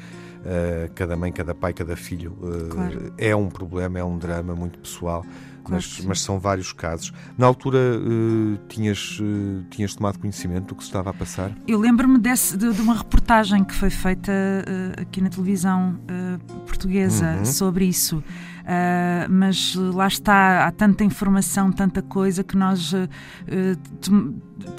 Uh, 0.43 0.91
cada 0.93 1.15
mãe, 1.15 1.31
cada 1.31 1.55
pai, 1.55 1.71
cada 1.71 1.95
filho 1.95 2.33
uh, 2.41 2.67
claro. 2.67 3.13
é 3.17 3.33
um 3.33 3.47
problema, 3.47 3.97
é 3.97 4.03
um 4.03 4.17
drama 4.17 4.53
muito 4.53 4.77
pessoal, 4.77 5.21
claro 5.21 5.35
mas, 5.69 6.01
mas, 6.03 6.19
são 6.19 6.37
vários 6.37 6.73
casos. 6.73 7.13
Na 7.37 7.47
altura 7.47 7.77
uh, 7.77 8.59
tinhas, 8.67 9.21
tinhas 9.69 9.95
tomado 9.95 10.19
conhecimento 10.19 10.65
do 10.65 10.75
que 10.75 10.83
se 10.83 10.89
estava 10.89 11.11
a 11.11 11.13
passar? 11.13 11.49
Eu 11.65 11.79
lembro-me 11.79 12.19
de, 12.19 12.57
de, 12.57 12.81
uma 12.81 12.93
reportagem 12.93 13.63
que 13.63 13.73
foi 13.73 13.89
feita 13.89 14.33
aqui 14.97 15.21
na 15.21 15.29
televisão 15.29 15.97
portuguesa 16.67 17.37
uhum. 17.37 17.45
sobre 17.45 17.85
isso. 17.85 18.21
Uh, 18.63 19.27
mas 19.29 19.75
lá 19.75 20.07
está, 20.07 20.65
há 20.65 20.71
tanta 20.71 21.03
informação, 21.03 21.69
tanta 21.69 22.01
coisa 22.01 22.45
que 22.45 22.55
nós 22.55 22.93
uh, 22.93 23.09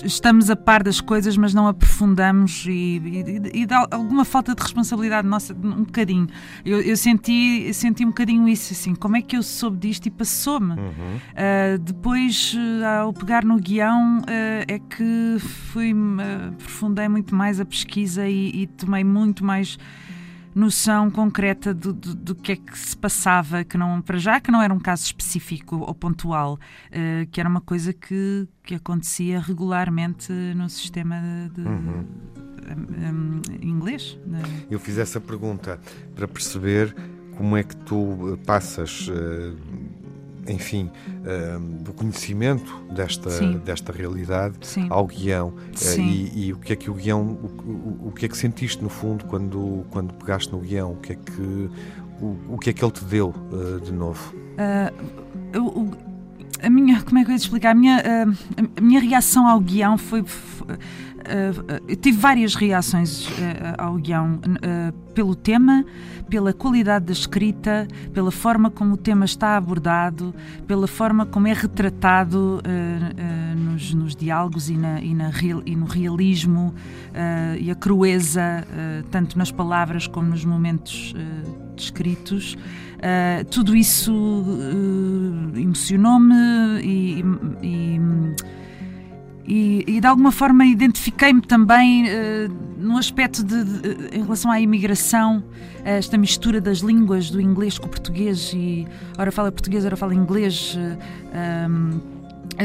estamos 0.02 0.48
a 0.48 0.56
par 0.56 0.82
das 0.82 1.02
coisas, 1.02 1.36
mas 1.36 1.52
não 1.52 1.68
aprofundamos 1.68 2.64
e, 2.66 2.70
e, 2.72 3.60
e 3.60 3.66
dá 3.66 3.86
alguma 3.90 4.24
falta 4.24 4.54
de 4.54 4.62
responsabilidade 4.62 5.28
nossa, 5.28 5.52
um 5.52 5.84
bocadinho. 5.84 6.26
Eu, 6.64 6.80
eu, 6.80 6.96
senti, 6.96 7.74
senti 7.74 8.06
um 8.06 8.08
bocadinho 8.08 8.48
isso, 8.48 8.72
assim, 8.72 8.94
como 8.94 9.18
é 9.18 9.22
que 9.22 9.36
eu 9.36 9.42
soube 9.42 9.76
disto 9.76 10.06
e 10.06 10.10
passou-me? 10.10 10.72
Uhum. 10.72 11.16
Uh, 11.16 11.78
depois, 11.78 12.56
ao 12.98 13.12
pegar 13.12 13.44
no 13.44 13.58
guião, 13.58 14.22
é 14.26 14.78
que 14.78 15.36
fui, 15.38 15.94
aprofundei 16.52 17.08
muito 17.08 17.34
mais 17.34 17.60
a 17.60 17.66
pesquisa 17.66 18.26
e, 18.26 18.62
e 18.62 18.66
tomei 18.66 19.04
muito 19.04 19.44
mais 19.44 19.78
noção 20.54 21.10
concreta 21.10 21.74
do, 21.74 21.92
do, 21.92 22.14
do, 22.14 22.34
que 22.34 22.52
é 22.52 22.56
que 22.56 22.78
se 22.78 22.96
passava, 22.96 23.64
que 23.64 23.76
não, 23.76 24.00
para 24.00 24.18
já 24.18 24.40
que 24.40 24.50
não 24.50 24.62
era 24.62 24.72
um 24.72 24.78
caso 24.78 25.04
específico 25.04 25.76
ou 25.76 25.94
pontual, 25.94 26.54
uh, 26.54 27.26
que 27.30 27.40
era 27.40 27.48
uma 27.48 27.60
coisa 27.60 27.92
que, 27.92 28.46
que 28.62 28.74
acontecia 28.74 29.40
regularmente 29.40 30.32
no 30.32 30.68
sistema 30.68 31.16
de, 31.52 31.62
uhum. 31.62 32.06
um, 32.70 33.42
inglês. 33.60 34.18
Eu 34.70 34.78
fiz 34.78 34.98
essa 34.98 35.20
pergunta 35.20 35.80
para 36.14 36.28
perceber 36.28 36.94
como 37.36 37.56
é 37.56 37.62
que 37.62 37.76
tu 37.76 38.38
passas. 38.46 39.08
Uh, 39.08 39.83
enfim, 40.48 40.90
uh, 41.08 41.60
do 41.82 41.92
conhecimento 41.92 42.84
desta, 42.94 43.30
desta 43.58 43.92
realidade 43.92 44.56
Sim. 44.62 44.86
ao 44.90 45.06
guião. 45.06 45.48
Uh, 45.48 46.00
e, 46.00 46.46
e, 46.46 46.52
o 46.52 46.58
que 46.58 46.72
é 46.72 46.76
que 46.76 46.90
o 46.90 46.94
guião, 46.94 47.22
o, 47.22 48.08
o, 48.08 48.12
que 48.12 48.26
é 48.26 48.28
que 48.28 48.36
sentiste 48.36 48.82
no 48.82 48.88
fundo 48.88 49.24
quando, 49.26 49.84
quando 49.90 50.12
pegaste 50.14 50.52
no 50.52 50.60
guião? 50.60 50.92
O 50.92 50.96
que 50.96 51.12
é 51.12 51.16
que, 51.16 51.70
o, 52.20 52.54
o 52.54 52.58
que, 52.58 52.70
é 52.70 52.72
que 52.72 52.84
ele 52.84 52.92
te 52.92 53.04
deu 53.04 53.28
uh, 53.28 53.80
de 53.80 53.92
novo? 53.92 54.34
Eu, 55.52 55.90
a 56.62 56.70
minha, 56.70 57.02
como 57.02 57.18
é 57.18 57.24
que 57.24 57.30
eu 57.30 57.32
ia 57.32 57.38
te 57.38 57.42
explicar? 57.42 57.70
A 57.70 57.74
minha, 57.74 58.02
a 58.78 58.80
minha 58.80 59.00
reação 59.00 59.46
ao 59.46 59.60
guião 59.60 59.98
foi. 59.98 60.22
foi 60.24 60.76
eu 61.88 61.96
tive 61.96 62.18
várias 62.18 62.54
reações 62.54 63.28
ao 63.78 63.94
guião 63.96 64.40
pelo 65.14 65.34
tema, 65.34 65.84
pela 66.28 66.52
qualidade 66.52 67.06
da 67.06 67.12
escrita, 67.12 67.86
pela 68.12 68.30
forma 68.30 68.70
como 68.70 68.94
o 68.94 68.96
tema 68.96 69.24
está 69.24 69.56
abordado, 69.56 70.34
pela 70.66 70.86
forma 70.86 71.24
como 71.24 71.46
é 71.46 71.52
retratado 71.52 72.60
uh, 72.60 73.54
uh, 73.54 73.58
nos, 73.58 73.94
nos, 73.94 74.16
diálogos 74.16 74.68
e, 74.68 74.76
na, 74.76 75.00
e, 75.00 75.14
na 75.14 75.30
e 75.64 75.76
no 75.76 75.86
realismo 75.86 76.74
uh, 77.10 77.56
e 77.58 77.70
a 77.70 77.74
crueza, 77.74 78.66
tanto 79.10 79.38
nas 79.38 79.50
palavras 79.50 80.06
como 80.06 80.30
nos 80.30 80.44
momentos 80.44 81.14
descritos. 81.76 82.56
tudo 83.50 83.76
isso 83.76 84.44
emocionou-me 85.54 86.34
e, 86.82 87.24
e 87.62 87.84
e, 87.94 88.00
e, 89.46 90.00
de 90.00 90.06
alguma 90.06 90.32
forma 90.32 90.64
identifiquei-me 90.64 91.42
também 91.42 92.04
uh, 92.04 92.08
no 92.78 92.96
aspecto 92.96 93.44
de, 93.44 93.64
de, 93.64 94.16
em 94.16 94.22
relação 94.22 94.50
à 94.50 94.60
imigração, 94.60 95.44
esta 95.84 96.16
mistura 96.16 96.60
das 96.60 96.78
línguas, 96.78 97.30
do 97.30 97.40
inglês 97.40 97.78
com 97.78 97.86
o 97.86 97.88
português, 97.88 98.52
e 98.54 98.86
ora 99.18 99.30
fala 99.30 99.52
português, 99.52 99.84
ora 99.84 99.96
fala 99.96 100.14
inglês, 100.14 100.76
uh, 100.76 101.70
um, 101.70 102.00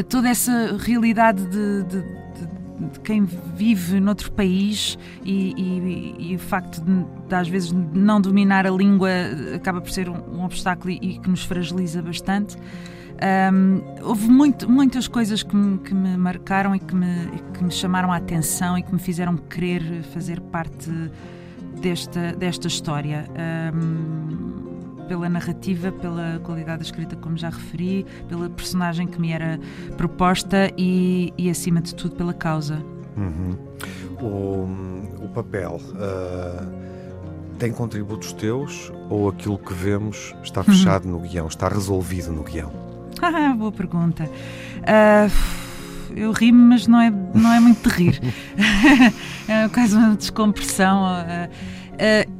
toda 0.04 0.30
essa 0.30 0.78
realidade 0.80 1.44
de, 1.48 1.84
de, 1.84 2.02
de, 2.02 3.00
quem 3.04 3.26
vive 3.26 4.00
noutro 4.00 4.32
país 4.32 4.98
e, 5.26 5.54
e, 5.58 6.32
e 6.32 6.36
o 6.36 6.40
facto 6.40 6.82
de, 6.82 7.36
às 7.36 7.50
vezes 7.50 7.74
não 7.94 8.22
dominar 8.22 8.66
a 8.66 8.72
língua 8.72 9.10
acaba 9.54 9.82
por 9.82 9.92
ser 9.92 10.08
um, 10.08 10.38
um 10.38 10.46
obstáculo 10.46 10.92
e, 10.92 10.96
e 11.02 11.20
que 11.20 11.30
nos 11.30 11.44
fragiliza 11.44 12.02
bastante. 12.02 12.56
Um, 13.22 13.82
houve 14.02 14.28
muito, 14.30 14.70
muitas 14.70 15.08
coisas 15.08 15.44
que 15.44 15.56
me, 15.56 15.78
que 15.80 15.94
me 15.94 16.16
marcaram 16.16 16.74
e 16.74 16.80
que 16.80 16.96
me, 16.96 17.30
que 17.54 17.64
me, 17.64 17.72
chamaram 17.72 18.12
a 18.12 18.16
atenção 18.16 18.78
e 18.78 18.84
que 18.84 18.94
me 18.94 19.00
fizeram 19.00 19.36
querer 19.36 20.04
fazer 20.04 20.40
parte 20.40 20.90
desta, 21.82 22.34
desta 22.34 22.68
história. 22.68 23.26
Um, 23.74 24.70
pela 25.08 25.28
narrativa, 25.28 25.92
pela 25.92 26.40
qualidade 26.44 26.78
da 26.78 26.84
escrita, 26.84 27.16
como 27.16 27.36
já 27.36 27.50
referi, 27.50 28.06
pela 28.28 28.48
personagem 28.48 29.08
que 29.08 29.20
me 29.20 29.32
era 29.32 29.60
proposta 29.98 30.72
e, 30.78 31.34
e 31.36 31.50
acima 31.50 31.82
de 31.82 31.96
tudo, 31.96 32.16
pela 32.16 32.34
causa. 32.34 32.80
Uhum. 33.18 33.58
O, 34.22 35.26
o 35.26 35.30
papel. 35.30 35.82
Uh 35.94 36.90
tem 37.60 37.74
contributos 37.74 38.32
teus 38.32 38.90
ou 39.10 39.28
aquilo 39.28 39.58
que 39.58 39.74
vemos 39.74 40.34
está 40.42 40.64
fechado 40.64 41.06
no 41.06 41.20
guião, 41.20 41.46
está 41.46 41.68
resolvido 41.68 42.32
no 42.32 42.42
guião? 42.42 42.89
Ah, 43.22 43.54
boa 43.54 43.72
pergunta. 43.72 44.24
Uh, 44.24 45.32
eu 46.16 46.32
rimo, 46.32 46.70
mas 46.70 46.88
não 46.88 47.00
é, 47.00 47.12
não 47.34 47.52
é 47.52 47.60
muito 47.60 47.88
de 47.88 47.96
rir. 47.96 48.22
é 49.48 49.68
quase 49.70 49.96
uma 49.96 50.16
descompressão. 50.16 51.04
Uh, 51.04 51.50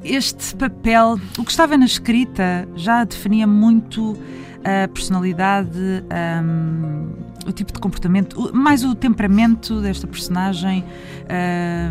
este 0.04 0.56
papel, 0.56 1.20
o 1.38 1.44
que 1.44 1.52
estava 1.52 1.78
na 1.78 1.86
escrita, 1.86 2.68
já 2.76 3.04
definia 3.04 3.46
muito 3.46 4.18
a 4.64 4.88
personalidade, 4.88 6.04
um, 6.44 7.10
o 7.46 7.52
tipo 7.52 7.74
de 7.74 7.80
comportamento, 7.80 8.52
mais 8.54 8.84
o 8.84 8.94
temperamento 8.94 9.82
desta 9.82 10.06
personagem 10.08 10.84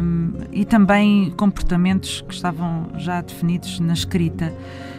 um, 0.02 0.32
e 0.52 0.64
também 0.64 1.30
comportamentos 1.36 2.22
que 2.22 2.34
estavam 2.34 2.90
já 2.96 3.20
definidos 3.20 3.80
na 3.80 3.92
escrita. 3.92 4.52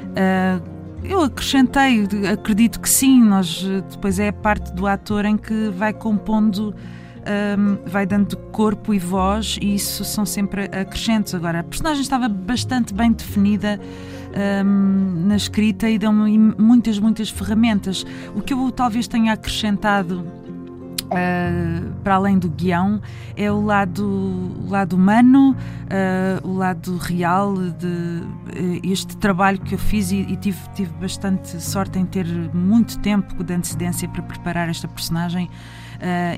Uh, 0.10 0.79
eu 1.04 1.22
acrescentei, 1.24 2.08
acredito 2.32 2.80
que 2.80 2.90
sim, 2.90 3.24
nós 3.24 3.64
depois 3.90 4.20
é 4.20 4.30
a 4.30 4.34
parte 4.34 4.74
do 4.74 4.88
ator 4.88 5.26
em 5.26 5.38
que 5.38 5.70
vai 5.70 5.94
compondo, 5.94 6.74
um, 7.58 7.78
vai 7.86 8.06
dando 8.06 8.36
corpo 8.52 8.94
e 8.94 9.00
voz, 9.00 9.58
e 9.62 9.76
isso 9.76 10.04
são 10.04 10.26
sempre 10.26 10.66
acrescentos. 10.66 11.34
Agora, 11.34 11.60
a 11.60 11.64
personagem 11.64 12.02
estava 12.02 12.28
bastante 12.28 12.94
bem 12.94 13.12
definida 13.12 13.80
um, 14.64 15.28
na 15.28 15.36
escrita 15.36 15.90
e 15.90 15.98
dão-me 15.98 16.38
muitas, 16.38 17.00
muitas 17.00 17.30
ferramentas. 17.30 18.06
O 18.36 18.42
que 18.42 18.54
eu 18.54 18.72
talvez 18.72 19.08
tenha 19.08 19.34
acrescentado 19.34 20.39
Uh, 21.10 21.92
para 22.04 22.16
além 22.16 22.38
do 22.38 22.48
guião, 22.48 23.02
é 23.36 23.52
o 23.52 23.60
lado, 23.62 24.06
o 24.06 24.70
lado 24.70 24.96
humano, 24.96 25.56
uh, 25.56 26.48
o 26.48 26.54
lado 26.54 26.98
real 26.98 27.56
de 27.56 27.88
uh, 27.88 28.80
este 28.84 29.18
trabalho 29.18 29.60
que 29.60 29.74
eu 29.74 29.80
fiz 29.80 30.12
e, 30.12 30.18
e, 30.18 30.38
tive, 30.38 30.60
tive 30.76 30.94
bastante 31.00 31.60
sorte 31.60 31.98
em 31.98 32.06
ter 32.06 32.28
muito 32.54 33.00
tempo 33.00 33.44
de 33.44 33.54
antecedência 33.54 34.08
para 34.08 34.22
preparar 34.22 34.70
esta 34.70 34.88
personagem. 34.88 35.50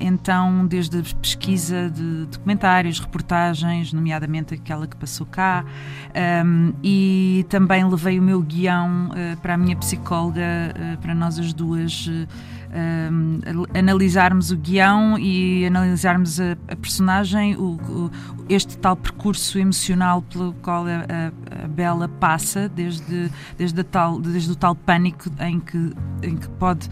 então, 0.00 0.66
desde 0.66 0.98
a 0.98 1.02
pesquisa 1.20 1.88
de 1.88 2.26
documentários, 2.26 2.98
reportagens, 2.98 3.92
nomeadamente 3.92 4.54
aquela 4.54 4.88
que 4.88 4.96
passou 4.96 5.24
cá, 5.26 5.64
um, 6.44 6.72
e 6.82 7.46
também 7.48 7.88
levei 7.88 8.18
o 8.18 8.22
meu 8.22 8.40
guião 8.42 9.10
para 9.40 9.54
a 9.54 9.56
minha 9.56 9.76
psicóloga, 9.76 10.42
para 11.00 11.14
nós 11.14 11.38
as 11.38 11.52
duas 11.52 12.08
analisarmos 13.74 14.50
o 14.50 14.56
guião 14.56 15.18
e 15.18 15.66
analisarmos 15.66 16.40
a, 16.40 16.56
a 16.68 16.76
personagem, 16.76 17.54
o, 17.56 17.74
o, 17.74 18.10
este 18.48 18.78
tal 18.78 18.96
percurso 18.96 19.58
emocional 19.58 20.22
pelo 20.22 20.54
qual 20.54 20.86
a, 20.86 21.64
a, 21.64 21.68
Bela 21.68 22.08
passa, 22.08 22.68
desde, 22.68 23.30
desde, 23.58 23.82
tal, 23.82 24.20
desde 24.20 24.52
o 24.52 24.56
tal 24.56 24.74
pânico 24.74 25.30
em 25.40 25.60
que, 25.60 25.92
em 26.22 26.36
que 26.36 26.48
pode 26.50 26.88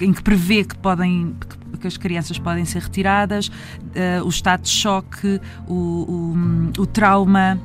em 0.00 0.12
que 0.12 0.22
prevê 0.22 0.64
que 0.64 0.76
podem 0.76 1.36
que 1.80 1.86
as 1.86 1.96
crianças 1.96 2.38
podem 2.38 2.64
ser 2.64 2.82
retiradas, 2.82 3.48
uh, 3.48 4.24
o 4.24 4.28
estado 4.28 4.62
de 4.62 4.68
choque, 4.68 5.40
o, 5.66 5.74
o, 5.74 6.82
o 6.82 6.86
trauma 6.86 7.58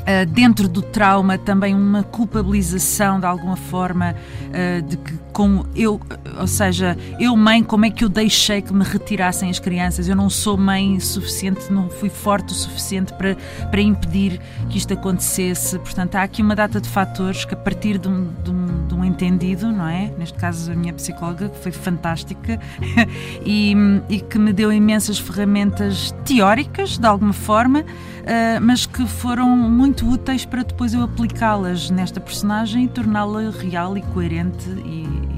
Uh, 0.00 0.24
dentro 0.24 0.66
do 0.66 0.80
trauma 0.80 1.36
também 1.36 1.74
uma 1.74 2.02
culpabilização 2.02 3.20
de 3.20 3.26
alguma 3.26 3.54
forma 3.54 4.14
uh, 4.14 4.82
de 4.82 4.96
que 4.96 5.14
com 5.40 5.64
eu, 5.74 5.98
ou 6.38 6.46
seja, 6.46 6.98
eu 7.18 7.34
mãe, 7.34 7.64
como 7.64 7.86
é 7.86 7.90
que 7.90 8.04
eu 8.04 8.10
deixei 8.10 8.60
que 8.60 8.74
me 8.74 8.84
retirassem 8.84 9.48
as 9.48 9.58
crianças? 9.58 10.06
Eu 10.06 10.14
não 10.14 10.28
sou 10.28 10.54
mãe 10.54 11.00
suficiente, 11.00 11.72
não 11.72 11.88
fui 11.88 12.10
forte 12.10 12.52
o 12.52 12.54
suficiente 12.54 13.14
para, 13.14 13.34
para 13.70 13.80
impedir 13.80 14.38
que 14.68 14.76
isto 14.76 14.92
acontecesse. 14.92 15.78
Portanto, 15.78 16.16
há 16.16 16.22
aqui 16.24 16.42
uma 16.42 16.54
data 16.54 16.78
de 16.78 16.86
fatores 16.86 17.46
que 17.46 17.54
a 17.54 17.56
partir 17.56 17.96
de 17.96 18.06
um, 18.06 18.30
de 18.44 18.50
um, 18.50 18.86
de 18.86 18.94
um 18.94 19.02
entendido, 19.02 19.72
não 19.72 19.88
é? 19.88 20.12
Neste 20.18 20.36
caso 20.36 20.72
a 20.72 20.74
minha 20.74 20.92
psicóloga, 20.92 21.48
que 21.48 21.56
foi 21.56 21.72
fantástica 21.72 22.60
e, 23.42 23.74
e 24.10 24.20
que 24.20 24.38
me 24.38 24.52
deu 24.52 24.70
imensas 24.70 25.18
ferramentas 25.18 26.14
teóricas, 26.22 26.98
de 26.98 27.06
alguma 27.06 27.32
forma, 27.32 27.80
uh, 27.80 28.60
mas 28.60 28.84
que 28.84 29.06
foram 29.06 29.56
muito 29.56 30.06
úteis 30.06 30.44
para 30.44 30.62
depois 30.64 30.92
eu 30.92 31.02
aplicá-las 31.02 31.88
nesta 31.88 32.20
personagem 32.20 32.84
e 32.84 32.88
torná-la 32.88 33.48
real 33.48 33.96
e 33.96 34.02
coerente 34.02 34.68
e. 34.84 35.29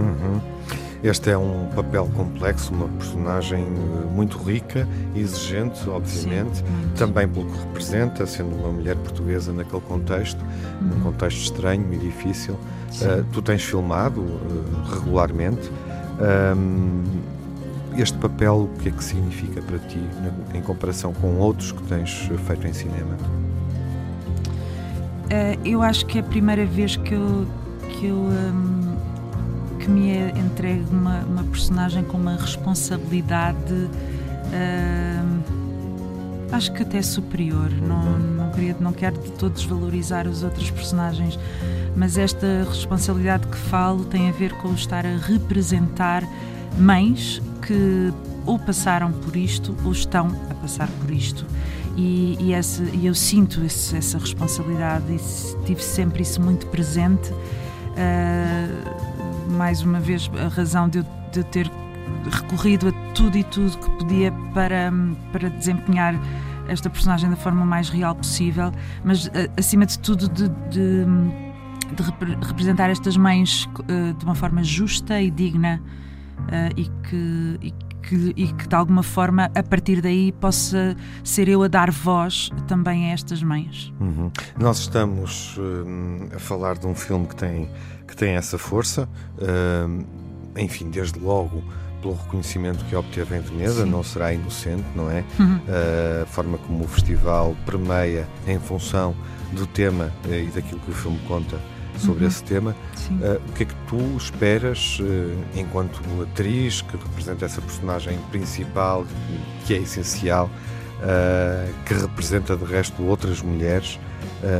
Uhum. 0.00 0.40
Este 1.02 1.30
é 1.30 1.38
um 1.38 1.66
papel 1.74 2.06
complexo, 2.14 2.74
uma 2.74 2.86
personagem 2.88 3.62
eh, 3.62 4.14
muito 4.14 4.36
rica, 4.36 4.86
exigente, 5.16 5.88
obviamente, 5.88 6.58
Sim, 6.58 6.64
também 6.94 7.26
pelo 7.26 7.46
que 7.46 7.58
representa, 7.58 8.26
sendo 8.26 8.54
uma 8.54 8.68
mulher 8.68 8.96
portuguesa 8.96 9.50
naquele 9.50 9.80
contexto, 9.80 10.38
uhum. 10.42 10.88
num 10.88 11.00
contexto 11.00 11.38
estranho 11.38 11.90
e 11.94 11.96
difícil. 11.96 12.54
Uh, 12.54 13.24
tu 13.32 13.40
tens 13.40 13.64
filmado 13.64 14.20
uh, 14.20 14.94
regularmente. 14.94 15.70
Um, 16.20 17.02
este 17.96 18.18
papel, 18.18 18.68
o 18.74 18.80
que 18.80 18.88
é 18.88 18.92
que 18.92 19.02
significa 19.02 19.62
para 19.62 19.78
ti 19.78 20.00
em 20.54 20.60
comparação 20.60 21.12
com 21.14 21.38
outros 21.38 21.72
que 21.72 21.82
tens 21.84 22.28
feito 22.46 22.66
em 22.66 22.72
cinema? 22.72 23.16
Uh, 25.30 25.58
eu 25.64 25.80
acho 25.80 26.04
que 26.06 26.18
é 26.18 26.20
a 26.20 26.24
primeira 26.24 26.66
vez 26.66 26.96
que 26.96 27.14
eu, 27.14 27.46
que, 27.88 28.06
eu, 28.06 28.16
um, 28.16 28.79
me 29.90 30.10
é 30.10 30.30
entregue 30.30 30.86
uma, 30.90 31.20
uma, 31.20 31.44
personagem 31.44 32.04
com 32.04 32.16
uma 32.16 32.36
responsabilidade. 32.36 33.72
Uh, 34.52 35.40
acho 36.52 36.72
que 36.72 36.82
até 36.82 37.02
superior. 37.02 37.70
Não, 37.70 38.18
não, 38.18 38.50
queria, 38.50 38.76
não 38.80 38.92
quero 38.92 39.18
de 39.18 39.32
todo 39.32 39.52
desvalorizar 39.52 40.26
os 40.26 40.42
outros 40.42 40.70
personagens, 40.70 41.38
mas 41.96 42.16
esta 42.16 42.64
responsabilidade 42.68 43.46
que 43.46 43.56
falo 43.56 44.04
tem 44.04 44.28
a 44.28 44.32
ver 44.32 44.52
com 44.54 44.72
estar 44.72 45.04
a 45.04 45.16
representar 45.16 46.22
mães 46.78 47.42
que 47.66 48.12
ou 48.46 48.58
passaram 48.58 49.12
por 49.12 49.36
isto 49.36 49.76
ou 49.84 49.92
estão 49.92 50.28
a 50.48 50.54
passar 50.54 50.88
por 51.00 51.10
isto. 51.10 51.44
E, 51.96 52.36
e, 52.40 52.54
esse, 52.54 52.82
e 52.94 53.06
eu 53.06 53.14
sinto 53.14 53.62
esse, 53.64 53.96
essa 53.96 54.18
responsabilidade 54.18 55.04
e 55.12 55.64
tive 55.66 55.82
sempre 55.82 56.22
isso 56.22 56.40
muito 56.40 56.66
presente. 56.68 57.30
Uh, 57.32 59.09
mais 59.50 59.82
uma 59.82 60.00
vez, 60.00 60.30
a 60.44 60.48
razão 60.48 60.88
de 60.88 60.98
eu, 60.98 61.06
de 61.32 61.44
ter 61.44 61.70
recorrido 62.30 62.88
a 62.88 62.92
tudo 63.14 63.36
e 63.38 63.44
tudo 63.44 63.78
que 63.78 63.90
podia 63.90 64.32
para, 64.54 64.92
para 65.32 65.48
desempenhar 65.50 66.14
esta 66.68 66.88
personagem 66.88 67.28
da 67.28 67.36
forma 67.36 67.64
mais 67.64 67.88
real 67.88 68.14
possível, 68.14 68.72
mas 69.04 69.30
acima 69.56 69.84
de 69.86 69.98
tudo 69.98 70.28
de, 70.28 70.48
de, 70.48 71.04
de 71.94 72.46
representar 72.46 72.90
estas 72.90 73.16
mães 73.16 73.64
uh, 73.64 74.14
de 74.14 74.24
uma 74.24 74.34
forma 74.34 74.62
justa 74.62 75.20
e 75.20 75.30
digna 75.30 75.82
uh, 76.38 76.72
e, 76.76 76.84
que, 77.08 77.58
e, 77.60 77.74
que, 78.02 78.32
e 78.36 78.52
que 78.52 78.68
de 78.68 78.74
alguma 78.74 79.02
forma 79.02 79.50
a 79.54 79.62
partir 79.62 80.00
daí 80.00 80.32
possa 80.32 80.96
ser 81.24 81.48
eu 81.48 81.62
a 81.62 81.68
dar 81.68 81.90
voz 81.90 82.50
também 82.68 83.10
a 83.10 83.14
estas 83.14 83.42
mães. 83.42 83.92
Uhum. 84.00 84.30
Nós 84.58 84.78
estamos 84.78 85.58
a 86.34 86.38
falar 86.38 86.78
de 86.78 86.86
um 86.86 86.94
filme 86.94 87.26
que 87.26 87.36
tem, 87.36 87.68
que 88.10 88.16
tem 88.16 88.34
essa 88.34 88.58
força, 88.58 89.08
enfim, 90.56 90.90
desde 90.90 91.18
logo 91.18 91.62
pelo 92.02 92.14
reconhecimento 92.14 92.84
que 92.86 92.96
obteve 92.96 93.36
em 93.36 93.40
Veneza, 93.40 93.84
Sim. 93.84 93.90
não 93.90 94.02
será 94.02 94.32
inocente, 94.32 94.84
não 94.94 95.10
é? 95.10 95.24
Uhum. 95.38 95.60
a 96.22 96.26
forma 96.26 96.58
como 96.58 96.84
o 96.84 96.88
festival 96.88 97.56
permeia 97.64 98.26
em 98.46 98.58
função 98.58 99.14
do 99.52 99.66
tema 99.66 100.12
e 100.26 100.50
daquilo 100.54 100.80
que 100.80 100.90
o 100.90 100.94
filme 100.94 101.18
conta 101.28 101.56
sobre 102.00 102.24
uhum. 102.24 102.28
esse 102.28 102.42
tema. 102.42 102.74
Uh, 103.10 103.40
o 103.48 103.52
que 103.52 103.62
é 103.64 103.66
que 103.66 103.74
tu 103.86 104.16
esperas, 104.16 104.98
uh, 105.00 105.58
enquanto 105.58 106.00
atriz 106.22 106.82
que 106.82 106.96
representa 106.96 107.44
essa 107.44 107.60
personagem 107.60 108.18
principal, 108.30 109.04
que 109.66 109.74
é 109.74 109.78
essencial, 109.78 110.50
uh, 111.00 111.84
que 111.84 111.94
representa 111.94 112.56
de 112.56 112.64
resto 112.64 113.02
outras 113.02 113.42
mulheres? 113.42 113.98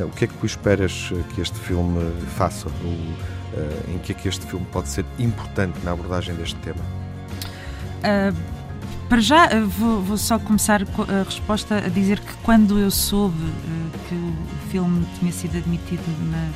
o 0.07 0.11
que 0.11 0.27
é 0.27 0.29
que 0.29 0.35
tu 0.35 0.45
esperas 0.45 1.11
que 1.35 1.41
este 1.41 1.59
filme 1.59 1.99
faça? 2.37 2.69
O, 2.69 3.40
em 3.89 3.99
que 3.99 4.13
é 4.13 4.15
que 4.15 4.29
este 4.29 4.47
filme 4.47 4.67
pode 4.73 4.89
ser 4.89 5.05
importante 5.19 5.79
na 5.83 5.93
abordagem 5.93 6.35
deste 6.35 6.57
tema? 6.57 6.83
para 9.09 9.21
já, 9.21 9.49
vou, 9.67 10.01
vou, 10.01 10.17
só 10.17 10.39
começar 10.39 10.83
a 10.83 11.23
resposta 11.25 11.79
a 11.79 11.89
dizer 11.89 12.21
que 12.21 12.33
quando 12.43 12.79
eu 12.79 12.91
soube 12.91 13.37
que 14.09 14.15
o 14.15 14.71
filme 14.71 15.05
tinha 15.19 15.33
sido 15.33 15.59
admitido 15.59 16.03
na 16.31 16.49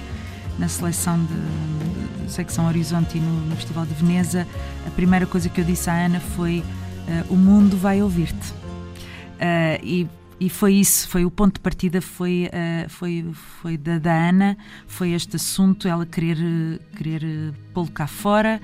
na 0.58 0.68
seleção 0.68 1.18
de, 1.24 2.24
de 2.24 2.32
secção 2.32 2.66
Horizonte 2.66 3.18
no, 3.18 3.46
no, 3.46 3.56
Festival 3.56 3.86
de 3.86 3.94
Veneza, 3.94 4.46
a 4.86 4.90
primeira 4.90 5.26
coisa 5.26 5.48
que 5.48 5.60
eu 5.60 5.64
disse 5.64 5.90
à 5.90 6.06
Ana 6.06 6.20
foi: 6.20 6.62
uh, 7.08 7.32
O 7.32 7.36
mundo 7.36 7.76
vai 7.76 8.02
ouvir-te. 8.02 8.50
Uh, 8.52 9.82
e 9.82 10.08
e 10.40 10.48
foi 10.48 10.74
isso, 10.74 11.08
foi 11.08 11.24
o 11.24 11.30
ponto 11.30 11.54
de 11.54 11.60
partida 11.60 12.00
foi 12.00 12.48
uh, 12.48 12.88
foi 12.88 13.24
foi 13.32 13.76
da, 13.76 13.98
da, 13.98 14.28
Ana, 14.28 14.56
foi 14.86 15.12
este 15.12 15.36
assunto, 15.36 15.86
ela 15.86 16.04
querer 16.04 16.80
querer 16.96 17.54
pô-lo 17.72 17.90
cá 17.90 18.06
fora 18.06 18.60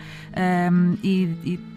um, 0.72 0.96
e, 1.02 1.22
e 1.44 1.70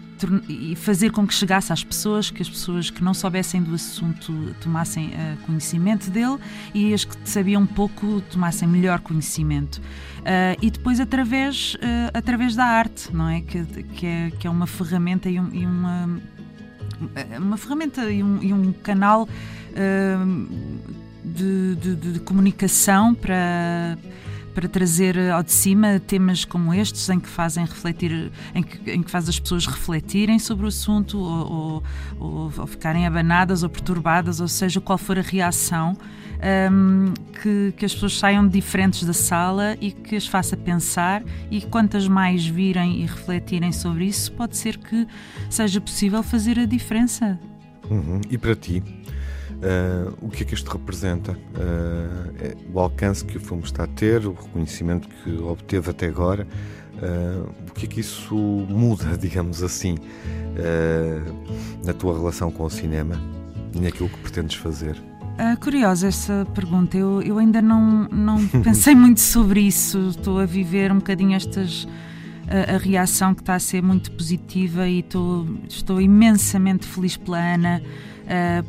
e 0.48 0.74
fazer 0.76 1.10
com 1.10 1.26
que 1.26 1.34
chegasse 1.34 1.70
às 1.72 1.84
pessoas, 1.84 2.30
que 2.30 2.40
as 2.40 2.48
pessoas 2.48 2.88
que 2.88 3.04
não 3.04 3.12
soubessem 3.12 3.62
do 3.62 3.74
assunto 3.74 4.32
tomassem 4.60 5.08
uh, 5.08 5.36
conhecimento 5.44 6.10
dele 6.10 6.38
e 6.72 6.94
as 6.94 7.04
que 7.04 7.16
sabiam 7.28 7.66
pouco 7.66 8.22
tomassem 8.30 8.66
melhor 8.66 9.00
conhecimento. 9.00 9.82
Uh, 10.20 10.56
e 10.62 10.70
depois 10.70 10.98
através, 11.00 11.76
através 12.14 12.54
da 12.56 12.64
arte, 12.64 13.14
não 13.14 13.28
é? 13.28 13.42
Que, 13.42 13.64
que, 13.64 14.06
é? 14.06 14.30
que 14.30 14.46
é 14.46 14.50
uma 14.50 14.66
ferramenta 14.66 15.28
e, 15.28 15.38
um, 15.38 15.48
e 15.52 15.66
uma, 15.66 16.20
uma 17.38 17.56
ferramenta 17.58 18.10
e 18.10 18.22
um, 18.22 18.42
e 18.42 18.52
um 18.52 18.72
canal 18.72 19.28
de, 21.24 21.74
de, 21.76 21.96
de 21.96 22.20
comunicação 22.20 23.14
para 23.14 23.96
para 24.54 24.68
trazer 24.68 25.18
ao 25.32 25.42
de 25.42 25.50
cima 25.50 25.98
temas 25.98 26.44
como 26.44 26.72
estes, 26.72 27.08
em 27.10 27.18
que 27.18 27.28
fazem 27.28 27.64
refletir, 27.64 28.30
em 28.54 28.62
que, 28.62 28.90
em 28.90 29.02
que 29.02 29.10
faz 29.10 29.28
as 29.28 29.38
pessoas 29.38 29.66
refletirem 29.66 30.38
sobre 30.38 30.64
o 30.64 30.68
assunto 30.68 31.18
ou, 31.18 31.82
ou, 32.20 32.52
ou 32.56 32.66
ficarem 32.66 33.04
abanadas 33.04 33.64
ou 33.64 33.68
perturbadas, 33.68 34.40
ou 34.40 34.46
seja, 34.46 34.80
qual 34.80 34.96
for 34.96 35.18
a 35.18 35.22
reação. 35.22 35.96
Um, 36.70 37.14
que, 37.40 37.72
que, 37.74 37.86
as 37.86 37.94
pessoas 37.94 38.18
saiam 38.18 38.46
diferentes 38.46 39.04
da 39.04 39.14
sala 39.14 39.78
e 39.80 39.90
que 39.90 40.14
as 40.14 40.26
faça 40.26 40.56
pensar 40.56 41.22
e 41.50 41.62
quantas 41.62 42.06
mais 42.06 42.44
virem 42.44 43.00
e 43.00 43.06
refletirem 43.06 43.72
sobre 43.72 44.04
isso, 44.04 44.30
pode 44.32 44.54
ser 44.56 44.76
que 44.76 45.06
seja 45.48 45.80
possível 45.80 46.22
fazer 46.22 46.58
a 46.58 46.66
diferença. 46.66 47.40
Uhum. 47.88 48.20
E 48.28 48.36
para 48.36 48.54
ti, 48.54 48.82
Uh, 49.62 50.12
o 50.20 50.28
que 50.28 50.42
é 50.42 50.46
que 50.46 50.54
isto 50.54 50.70
representa? 50.70 51.32
Uh, 51.32 52.34
é 52.38 52.54
o 52.72 52.80
alcance 52.80 53.24
que 53.24 53.38
o 53.38 53.40
filme 53.40 53.62
está 53.62 53.84
a 53.84 53.86
ter, 53.86 54.26
o 54.26 54.32
reconhecimento 54.32 55.08
que 55.08 55.30
obteve 55.38 55.90
até 55.90 56.06
agora, 56.06 56.46
uh, 56.96 57.50
o 57.68 57.72
que 57.72 57.86
é 57.86 57.88
que 57.88 58.00
isso 58.00 58.34
muda, 58.34 59.16
digamos 59.18 59.62
assim, 59.62 59.96
na 61.84 61.92
tua 61.92 62.16
relação 62.16 62.50
com 62.50 62.64
o 62.64 62.70
cinema 62.70 63.20
e 63.74 63.80
naquilo 63.80 64.08
que 64.08 64.18
pretendes 64.18 64.56
fazer? 64.56 65.00
Uh, 65.34 65.58
curiosa 65.58 66.06
essa 66.08 66.46
pergunta. 66.54 66.96
Eu, 66.96 67.20
eu 67.22 67.38
ainda 67.38 67.60
não, 67.60 68.06
não 68.10 68.46
pensei 68.62 68.94
muito 68.94 69.20
sobre 69.20 69.60
isso. 69.60 70.10
Estou 70.10 70.38
a 70.38 70.46
viver 70.46 70.92
um 70.92 70.96
bocadinho 70.96 71.34
estas. 71.34 71.88
A, 72.46 72.74
a 72.74 72.76
reação 72.76 73.34
que 73.34 73.40
está 73.40 73.54
a 73.54 73.58
ser 73.58 73.82
muito 73.82 74.12
positiva 74.12 74.86
e 74.86 75.00
estou, 75.00 75.48
estou 75.66 75.98
imensamente 75.98 76.86
feliz 76.86 77.16
pela 77.16 77.38
Ana 77.38 77.82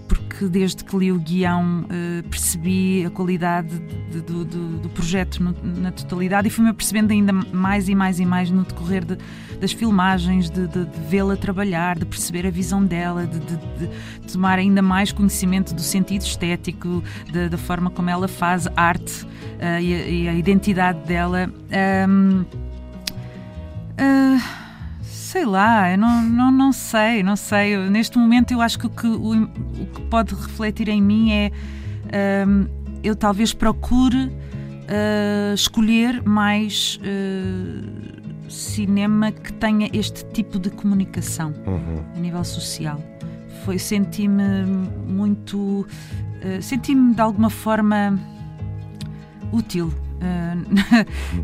porque 0.08 0.48
desde 0.48 0.84
que 0.84 0.98
li 0.98 1.12
o 1.12 1.20
guião 1.20 1.86
uh, 1.86 2.28
percebi 2.30 3.06
a 3.06 3.10
qualidade 3.10 3.80
de, 4.12 4.22
de, 4.22 4.22
do, 4.22 4.46
do, 4.80 4.90
projeto 4.90 5.42
na 5.64 5.92
totalidade 5.92 6.48
e 6.48 6.52
fui-me 6.52 6.74
percebendo 6.74 7.12
ainda 7.12 7.32
mais 7.32 7.88
e 7.88 7.96
mais 7.96 8.20
e 8.20 8.26
mais 8.26 8.52
no 8.52 8.64
decorrer 8.64 9.06
de, 9.06 9.18
das 9.60 9.72
filmagens, 9.72 10.50
de, 10.50 10.68
de 10.68 10.86
vê-la 11.08 11.38
trabalhar, 11.38 11.98
de 11.98 12.06
perceber 12.06 12.46
a 12.46 12.50
visão 12.50 12.84
dela, 12.84 13.26
de, 13.26 13.40
tomar 14.32 14.60
ainda 14.60 14.82
mais 14.82 15.12
conhecimento 15.12 15.74
do 15.74 15.82
sentido 15.82 16.24
estético, 16.24 17.04
da 17.50 17.58
forma 17.58 17.90
como 17.90 18.10
ela 18.10 18.28
faz 18.28 18.68
arte 18.76 19.24
uh, 19.24 19.80
e, 19.82 19.94
a, 19.94 20.08
e, 20.08 20.30
a, 20.30 20.34
identidade 20.34 21.00
dela. 21.08 21.50
Um, 22.08 22.42
uh, 24.02 24.65
sei 25.36 25.44
lá, 25.44 25.92
eu 25.92 25.98
não, 25.98 26.22
não, 26.22 26.50
não 26.50 26.72
sei, 26.72 27.22
não 27.22 27.36
sei. 27.36 27.76
Eu, 27.76 27.92
neste 27.92 28.18
momento 28.18 28.52
eu 28.52 28.62
acho 28.62 28.80
que 28.80 28.88
o 28.88 28.90
que, 28.90 29.06
o, 29.06 29.44
o 29.44 29.86
que 29.88 30.02
pode 30.04 30.34
refletir 30.34 30.88
em 30.88 31.02
mim 31.02 31.34
é 31.34 31.52
um, 32.48 32.68
eu 33.04 33.18
talvez 33.18 33.54
procure 33.54 34.28
uh, 34.28 35.54
escolher 35.54 36.24
mais 36.24 36.98
uh, 37.02 38.50
cinema 38.50 39.30
que 39.30 39.52
tenha 39.52 39.90
este 39.92 40.24
tipo 40.28 40.58
de 40.58 40.70
comunicação 40.70 41.54
uhum. 41.68 42.02
a 42.16 42.20
nível 42.20 42.44
social. 42.46 42.98
Foi 43.66 43.78
senti-me 43.78 44.64
muito, 45.06 45.82
uh, 45.82 46.62
senti-me 46.62 47.14
de 47.14 47.20
alguma 47.20 47.50
forma 47.50 48.18
útil 49.52 49.94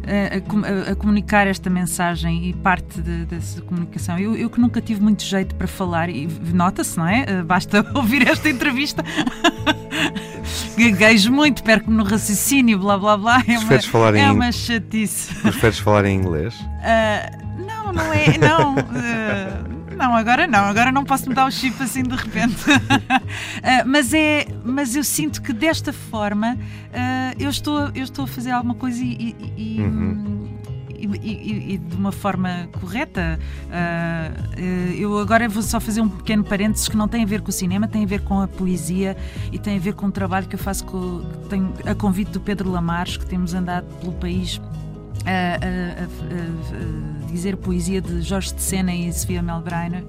a, 0.07 0.89
a, 0.89 0.91
a, 0.91 0.95
comunicar 0.95 1.47
esta 1.47 1.69
mensagem 1.69 2.49
e 2.49 2.53
parte 2.53 3.01
de, 3.01 3.25
dessa 3.25 3.62
comunicação. 3.62 4.17
Eu, 4.17 4.36
eu, 4.36 4.49
que 4.49 4.60
nunca 4.60 4.81
tive 4.81 5.01
muito 5.01 5.23
jeito 5.23 5.55
para 5.55 5.67
falar, 5.67 6.10
e 6.10 6.27
nota-se, 6.53 6.97
não 6.97 7.07
é? 7.07 7.25
Uh, 7.41 7.43
basta 7.43 7.86
ouvir 7.93 8.27
esta 8.27 8.49
entrevista. 8.49 9.03
Gaguejo 10.77 11.31
muito, 11.31 11.63
perco-me 11.63 11.97
no 11.97 12.03
raciocínio, 12.03 12.79
blá 12.79 12.97
blá 12.97 13.17
blá. 13.17 13.43
É 13.47 13.57
uma, 13.60 13.81
falar 13.81 14.15
é 14.15 14.19
em, 14.19 14.31
uma 14.31 14.51
chatice. 14.51 15.34
Preferes 15.36 15.79
falar 15.79 16.05
em 16.05 16.17
inglês? 16.17 16.55
Uh, 16.60 17.63
não, 17.65 17.93
não 17.93 18.13
é. 18.13 18.38
Não. 18.38 18.75
Uh, 18.75 19.81
não, 20.01 20.15
agora 20.15 20.47
não, 20.47 20.65
agora 20.65 20.91
não 20.91 21.03
posso 21.03 21.29
me 21.29 21.35
dar 21.35 21.45
o 21.45 21.51
chip 21.51 21.81
assim 21.81 22.01
de 22.01 22.15
repente. 22.15 22.71
uh, 22.71 23.85
mas, 23.85 24.11
é, 24.13 24.47
mas 24.63 24.95
eu 24.95 25.03
sinto 25.03 25.41
que 25.41 25.53
desta 25.53 25.93
forma 25.93 26.55
uh, 26.55 27.35
eu, 27.39 27.49
estou, 27.49 27.91
eu 27.93 28.03
estou 28.03 28.25
a 28.25 28.27
fazer 28.27 28.49
alguma 28.49 28.73
coisa 28.73 28.99
e, 29.03 29.35
e, 29.55 29.79
uhum. 29.79 30.49
e, 30.97 31.05
e, 31.05 31.73
e 31.73 31.77
de 31.77 31.95
uma 31.95 32.11
forma 32.11 32.67
correta. 32.79 33.39
Uh, 33.67 34.59
eu 34.97 35.19
agora 35.19 35.47
vou 35.47 35.61
só 35.61 35.79
fazer 35.79 36.01
um 36.01 36.09
pequeno 36.09 36.43
parênteses 36.43 36.87
que 36.87 36.97
não 36.97 37.07
tem 37.07 37.21
a 37.21 37.27
ver 37.27 37.41
com 37.41 37.49
o 37.49 37.53
cinema, 37.53 37.87
tem 37.87 38.03
a 38.03 38.07
ver 38.07 38.21
com 38.21 38.41
a 38.41 38.47
poesia 38.47 39.15
e 39.51 39.59
tem 39.59 39.77
a 39.77 39.79
ver 39.79 39.93
com 39.93 40.07
o 40.07 40.11
trabalho 40.11 40.47
que 40.47 40.55
eu 40.55 40.59
faço 40.59 40.83
com, 40.85 41.21
tenho, 41.47 41.71
a 41.85 41.93
convite 41.93 42.31
do 42.31 42.39
Pedro 42.39 42.71
Lamares, 42.71 43.17
que 43.17 43.25
temos 43.27 43.53
andado 43.53 43.85
pelo 43.99 44.13
país 44.13 44.59
a, 45.25 45.55
a, 45.65 46.03
a, 46.03 47.31
dizer 47.31 47.57
poesia 47.57 48.01
de 48.01 48.21
Jorge 48.21 48.53
de 48.53 48.62
Sena 48.62 48.93
e 48.93 49.12
Sofia 49.12 49.41
Melbreiner. 49.41 50.03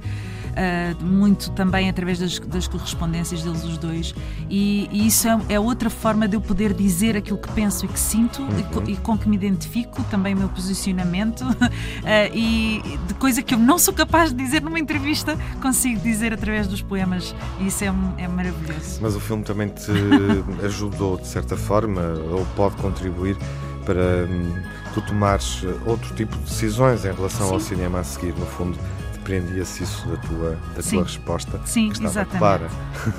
Uh, 0.53 1.03
muito 1.03 1.51
também 1.53 1.89
através 1.89 2.19
das, 2.19 2.39
das, 2.39 2.69
correspondências 2.69 3.43
deles 3.43 3.65
os 3.65 3.79
dois 3.79 4.15
e, 4.51 4.87
e 4.93 5.07
isso 5.07 5.27
é, 5.27 5.41
é, 5.49 5.59
outra 5.59 5.89
forma 5.89 6.29
de 6.29 6.37
eu 6.37 6.43
poder 6.43 6.75
dizer 6.75 7.17
aquilo 7.17 7.39
que 7.39 7.51
penso 7.53 7.87
e 7.87 7.89
que 7.89 7.99
sinto 7.99 8.43
uhum. 8.43 8.85
e, 8.87 8.93
e, 8.93 8.97
com 8.99 9.17
que 9.17 9.27
me 9.31 9.35
identifico, 9.35 10.05
também 10.11 10.35
o 10.35 10.37
meu 10.37 10.51
posicionamento 10.51 11.41
uh, 11.41 11.57
e 12.37 12.83
de 13.09 13.15
coisa 13.15 13.41
que 13.41 13.55
eu 13.55 13.59
não 13.59 13.79
sou 13.79 13.95
capaz 13.95 14.31
de 14.31 14.45
dizer 14.45 14.61
numa 14.61 14.79
entrevista 14.79 15.39
consigo 15.63 15.99
dizer 16.01 16.35
através 16.35 16.67
dos 16.67 16.83
poemas 16.83 17.35
e 17.59 17.69
isso 17.69 17.83
é, 17.83 17.95
é 18.19 18.29
maravilhoso. 18.29 18.99
Mas 19.01 19.17
o 19.17 19.21
filme 19.21 19.45
também 19.45 19.69
te 19.69 19.91
ajudou 20.67 21.17
de 21.17 21.29
certa 21.29 21.57
forma 21.57 22.03
ou 22.31 22.45
pode 22.55 22.77
contribuir 22.77 23.39
para 23.85 24.27
hum, 24.29 24.53
tu 24.95 25.01
tomares 25.03 25.63
eh, 25.65 25.75
outro 25.87 26.15
tipo 26.15 26.37
de 26.37 26.45
decisões 26.45 27.05
em 27.05 27.13
relação 27.13 27.49
Sim. 27.49 27.53
ao 27.55 27.61
cinema 27.61 28.01
a 28.01 28.05
seguir, 28.05 28.35
no 28.39 28.47
fundo 28.47 28.79
depreendia-se 29.23 29.85
isso 29.85 30.07
da 30.09 30.17
tua, 30.17 30.59
da 30.75 30.83
tua 30.83 31.03
resposta. 31.05 31.61
Sim, 31.65 31.89
que 31.89 31.95
estava 31.95 32.11
exatamente. 32.11 32.39
Clara. 32.39 32.71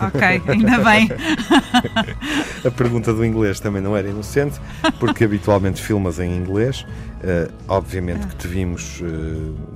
Ok, 0.08 0.42
ainda 0.48 0.78
bem. 0.80 1.10
a 2.68 2.72
pergunta 2.72 3.14
do 3.14 3.26
inglês 3.26 3.60
também 3.60 3.82
não 3.82 3.96
era 3.96 4.10
inocente, 4.10 4.60
porque 5.00 5.24
habitualmente 5.24 5.82
filmas 5.82 6.20
em 6.20 6.36
inglês. 6.36 6.86
Uh, 7.24 7.50
obviamente 7.70 8.28
que 8.28 8.36
te 8.36 8.48
vimos 8.50 9.00
uh, 9.00 9.06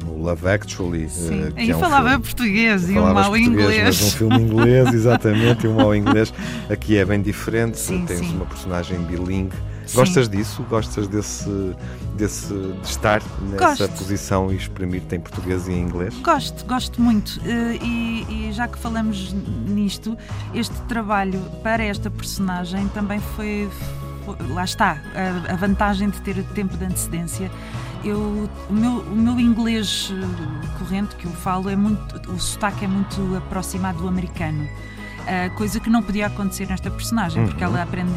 no 0.05 0.21
Love 0.21 0.49
Actually. 0.49 1.05
Uh, 1.05 1.53
que 1.53 1.63
e 1.63 1.71
é 1.71 1.75
um 1.75 1.79
falava 1.79 2.09
filme, 2.09 2.23
português 2.25 2.89
e 2.89 2.99
um 2.99 3.13
mau 3.13 3.37
inglês. 3.37 3.83
Mas 3.85 4.01
um 4.01 4.17
filme 4.17 4.41
inglês, 4.41 4.93
exatamente, 4.93 5.65
e 5.65 5.69
um 5.69 5.75
mau 5.75 5.95
inglês. 5.95 6.33
Aqui 6.69 6.97
é 6.97 7.05
bem 7.05 7.21
diferente, 7.21 7.79
sim, 7.79 8.05
tens 8.05 8.19
sim. 8.19 8.35
uma 8.35 8.45
personagem 8.45 8.99
bilingue 8.99 9.55
Gostas 9.93 10.29
disso? 10.29 10.63
Gostas 10.63 11.07
desse, 11.07 11.75
desse 12.15 12.53
de 12.53 12.87
estar 12.87 13.21
nessa 13.41 13.87
gosto. 13.87 13.97
posição 13.97 14.51
e 14.51 14.55
exprimir-te 14.55 15.15
em 15.15 15.19
português 15.19 15.67
e 15.67 15.73
em 15.73 15.81
inglês? 15.81 16.13
Gosto, 16.19 16.65
gosto 16.65 17.01
muito. 17.01 17.39
Eh, 17.45 17.77
e, 17.81 18.49
e, 18.49 18.53
já 18.53 18.67
que 18.67 18.77
falamos 18.77 19.33
nisto, 19.67 20.17
este 20.53 20.75
trabalho 20.81 21.39
para 21.63 21.83
esta 21.83 22.09
personagem 22.09 22.87
também 22.89 23.19
foi. 23.19 23.69
foi 24.25 24.35
lá 24.49 24.63
está, 24.63 25.01
a, 25.15 25.53
a, 25.53 25.55
vantagem 25.55 26.09
de 26.09 26.21
ter 26.21 26.43
tempo 26.53 26.75
de 26.77 26.85
antecedência. 26.85 27.51
Eu, 28.03 28.49
o, 28.69 28.73
meu, 28.73 28.99
o 28.99 29.15
meu 29.15 29.39
inglês 29.39 30.11
eh, 30.11 30.77
corrente 30.79 31.15
que 31.15 31.25
eu 31.25 31.31
falo 31.31 31.69
é 31.69 31.75
muito. 31.75 32.31
O 32.31 32.39
sotaque 32.39 32.85
é 32.85 32.87
muito 32.87 33.35
aproximado 33.35 33.99
do 33.99 34.07
americano. 34.07 34.67
Uh, 35.27 35.53
coisa 35.55 35.77
que 35.77 35.89
não 35.89 36.01
podia 36.01 36.27
acontecer 36.27 36.65
nesta 36.67 36.89
personagem, 36.89 37.41
uhum. 37.41 37.49
porque 37.49 37.61
ela 37.61 37.83
aprende. 37.83 38.13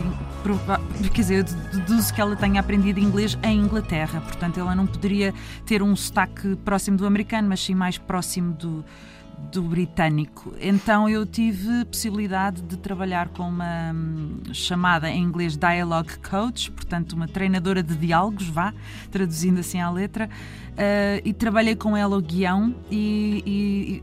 Quer 1.13 1.21
dizer, 1.23 1.39
eu 1.39 1.45
deduzo 1.81 2.15
que 2.15 2.21
ela 2.21 2.37
tenha 2.37 2.61
aprendido 2.61 3.01
inglês 3.01 3.37
em 3.43 3.59
Inglaterra, 3.59 4.21
portanto, 4.21 4.61
ela 4.61 4.77
não 4.77 4.87
poderia 4.87 5.35
ter 5.67 5.83
um 5.83 5.97
sotaque 5.97 6.55
próximo 6.65 6.97
do 6.97 7.05
americano, 7.05 7.49
mas 7.49 7.61
sim 7.61 7.75
mais 7.75 7.99
próximo 7.99 8.53
do 8.53 8.85
do 9.51 9.63
britânico. 9.63 10.55
Então 10.61 11.09
eu 11.09 11.27
tive 11.27 11.85
possibilidade 11.85 12.63
de 12.63 12.77
trabalhar 12.77 13.29
com 13.29 13.49
uma 13.49 13.93
hum, 13.93 14.41
chamada 14.53 15.11
em 15.11 15.23
inglês 15.23 15.57
Dialogue 15.57 16.19
Coach, 16.19 16.71
portanto 16.71 17.13
uma 17.15 17.27
treinadora 17.27 17.83
de 17.83 17.97
diálogos, 17.97 18.49
vá, 18.49 18.73
traduzindo 19.11 19.61
assim 19.61 19.81
à 19.81 19.91
letra, 19.91 20.27
uh, 20.27 21.21
e 21.25 21.33
trabalhei 21.33 21.75
com 21.75 21.97
ela 21.97 22.17
o 22.17 22.21
guião 22.21 22.75
e, 22.91 23.43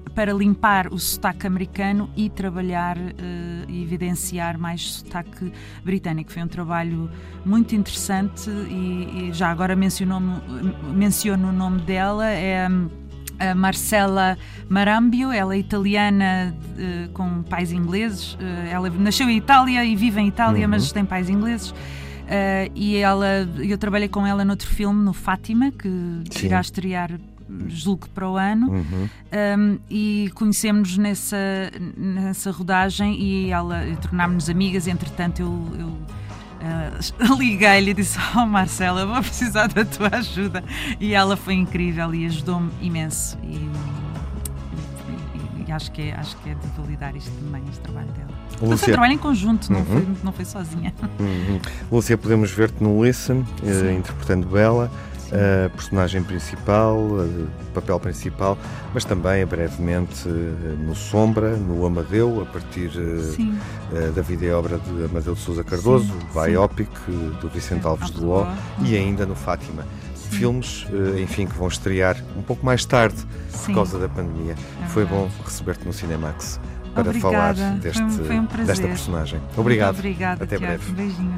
e, 0.05 0.09
para 0.11 0.33
limpar 0.33 0.91
o 0.91 0.99
sotaque 0.99 1.47
americano 1.47 2.09
e 2.15 2.29
trabalhar 2.29 2.97
uh, 2.97 3.69
e 3.69 3.81
evidenciar 3.81 4.57
mais 4.57 4.95
sotaque 4.95 5.51
britânico. 5.83 6.31
Foi 6.31 6.43
um 6.43 6.47
trabalho 6.47 7.09
muito 7.45 7.73
interessante 7.73 8.49
e, 8.49 9.29
e 9.29 9.33
já 9.33 9.49
agora 9.49 9.75
menciono, 9.75 10.41
menciono 10.93 11.49
o 11.49 11.53
nome 11.53 11.81
dela, 11.81 12.27
é... 12.27 12.67
A 13.39 13.53
Marcela 13.53 14.37
Marambio, 14.69 15.31
ela 15.31 15.55
é 15.55 15.59
italiana 15.59 16.55
uh, 16.55 17.09
com 17.09 17.43
pais 17.43 17.71
ingleses. 17.71 18.33
Uh, 18.33 18.67
ela 18.69 18.89
nasceu 18.89 19.29
em 19.29 19.37
Itália 19.37 19.85
e 19.85 19.95
vive 19.95 20.19
em 20.19 20.27
Itália, 20.27 20.65
uhum. 20.65 20.71
mas 20.71 20.91
tem 20.91 21.05
pais 21.05 21.29
ingleses. 21.29 21.69
Uh, 21.69 22.71
e 22.75 22.97
ela, 22.97 23.47
eu 23.57 23.77
trabalhei 23.77 24.07
com 24.07 24.25
ela 24.25 24.43
noutro 24.43 24.67
filme, 24.67 25.03
no 25.03 25.13
Fátima, 25.13 25.71
que 25.71 25.89
Sim. 26.31 26.47
irá 26.47 26.59
estrear 26.59 27.11
julgo 27.67 28.09
para 28.09 28.29
o 28.29 28.35
ano 28.35 28.69
uhum. 28.69 29.09
um, 29.57 29.79
e 29.89 30.29
conhecemos 30.35 30.97
nessa, 30.97 31.37
nessa 31.95 32.51
rodagem 32.51 33.17
e 33.21 33.51
ela 33.51 33.81
tornámos-nos 34.01 34.49
amigas, 34.49 34.85
entretanto 34.85 35.41
eu, 35.41 35.67
eu 35.79 35.97
uh, 36.61 37.35
liguei-lhe 37.37 37.91
e 37.91 37.93
disse 37.93 38.17
oh 38.35 38.45
Marcela, 38.45 39.05
vou 39.05 39.21
precisar 39.21 39.67
da 39.67 39.85
tua 39.85 40.09
ajuda 40.13 40.63
e 40.99 41.13
ela 41.13 41.37
foi 41.37 41.53
incrível 41.55 42.13
e 42.13 42.25
ajudou-me 42.25 42.71
imenso 42.81 43.37
e, 43.43 43.69
e, 45.67 45.71
acho, 45.71 45.91
que 45.91 46.01
é, 46.03 46.15
acho 46.15 46.35
que 46.37 46.49
é 46.49 46.53
de 46.53 46.67
validar 46.77 47.15
isto 47.15 47.31
também, 47.31 47.63
este 47.69 47.81
trabalho 47.81 48.11
dela 48.11 48.27
Lúcia... 48.61 48.77
Foi 48.77 48.89
um 48.89 48.91
trabalho 48.93 49.13
em 49.13 49.17
conjunto, 49.17 49.71
não, 49.71 49.79
uhum. 49.79 49.85
foi, 49.85 50.07
não 50.23 50.31
foi 50.31 50.45
sozinha. 50.45 50.93
Uhum. 51.19 51.59
Lúcia, 51.91 52.17
podemos 52.17 52.49
ver-te 52.51 52.83
no 52.83 53.03
Listen, 53.03 53.45
uh, 53.61 53.91
interpretando 53.91 54.47
Bela, 54.47 54.91
a 55.31 55.69
personagem 55.69 56.23
principal, 56.23 56.97
o 56.97 57.49
papel 57.73 57.99
principal, 57.99 58.57
mas 58.93 59.03
também 59.05 59.45
brevemente 59.45 60.27
no 60.27 60.95
Sombra, 60.95 61.55
no 61.55 61.85
Amadeu, 61.85 62.41
a 62.41 62.45
partir 62.45 62.91
Sim. 63.35 63.57
da 64.15 64.21
vida 64.21 64.45
e 64.45 64.51
obra 64.51 64.77
de 64.79 65.05
Amadeu 65.05 65.33
de 65.33 65.41
Sousa 65.41 65.63
Cardoso, 65.63 66.05
Sim. 66.05 66.41
biopic 66.45 66.89
do 67.41 67.49
Vicente 67.49 67.85
é, 67.85 67.87
Alves 67.87 68.11
de 68.11 68.21
Ló 68.21 68.45
e 68.83 68.95
ainda 68.95 69.25
no 69.25 69.35
Fátima. 69.35 69.85
Filmes, 70.29 70.85
enfim, 71.23 71.47
que 71.47 71.55
vão 71.55 71.69
estrear 71.69 72.17
um 72.37 72.41
pouco 72.41 72.65
mais 72.65 72.83
tarde 72.83 73.15
por 73.65 73.73
causa 73.73 73.97
da 73.97 74.09
pandemia. 74.09 74.55
É 74.83 74.87
Foi 74.87 75.05
bom 75.05 75.29
receber-te 75.45 75.85
no 75.85 75.93
Cinemax 75.93 76.59
para 76.93 77.09
Obrigada. 77.09 77.55
falar 77.55 77.75
deste, 77.77 78.01
foi 78.01 78.39
um, 78.39 78.47
foi 78.47 78.61
um 78.61 78.65
desta 78.65 78.87
personagem. 78.87 79.39
Obrigado. 79.55 79.93
Muito 79.93 79.99
obrigada, 79.99 80.43
Até 80.43 80.57
Tiago. 80.57 80.65
breve. 80.83 80.91
Um 80.91 80.95
beijinho. 80.95 81.35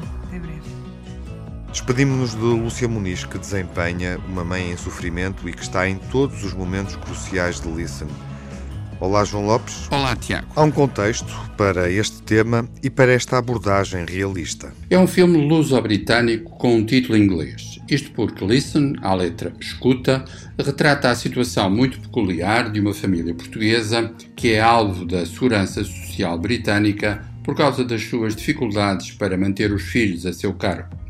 Despedimos-nos 1.72 2.32
de 2.32 2.40
Lúcia 2.40 2.88
Muniz, 2.88 3.24
que 3.24 3.38
desempenha 3.38 4.18
uma 4.28 4.44
mãe 4.44 4.72
em 4.72 4.76
sofrimento 4.76 5.48
e 5.48 5.52
que 5.52 5.62
está 5.62 5.88
em 5.88 5.98
todos 6.10 6.42
os 6.42 6.52
momentos 6.52 6.96
cruciais 6.96 7.60
de 7.60 7.68
Listen. 7.68 8.08
Olá, 8.98 9.24
João 9.24 9.46
Lopes. 9.46 9.86
Olá, 9.88 10.16
Tiago. 10.16 10.48
Há 10.56 10.62
um 10.62 10.70
contexto 10.72 11.32
para 11.56 11.88
este 11.88 12.20
tema 12.22 12.68
e 12.82 12.90
para 12.90 13.12
esta 13.12 13.38
abordagem 13.38 14.04
realista. 14.04 14.72
É 14.90 14.98
um 14.98 15.06
filme 15.06 15.46
luso-britânico 15.46 16.50
com 16.58 16.74
um 16.74 16.84
título 16.84 17.16
inglês. 17.16 17.78
Isto 17.88 18.10
porque 18.10 18.44
Listen, 18.44 18.96
à 19.00 19.14
letra 19.14 19.52
escuta, 19.60 20.24
retrata 20.58 21.08
a 21.08 21.14
situação 21.14 21.70
muito 21.70 22.00
peculiar 22.00 22.70
de 22.70 22.80
uma 22.80 22.92
família 22.92 23.32
portuguesa 23.32 24.12
que 24.34 24.52
é 24.54 24.60
alvo 24.60 25.04
da 25.04 25.24
segurança 25.24 25.84
social 25.84 26.36
britânica 26.36 27.24
por 27.44 27.54
causa 27.54 27.84
das 27.84 28.02
suas 28.02 28.34
dificuldades 28.34 29.12
para 29.12 29.38
manter 29.38 29.72
os 29.72 29.82
filhos 29.82 30.26
a 30.26 30.32
seu 30.32 30.52
cargo. 30.52 31.00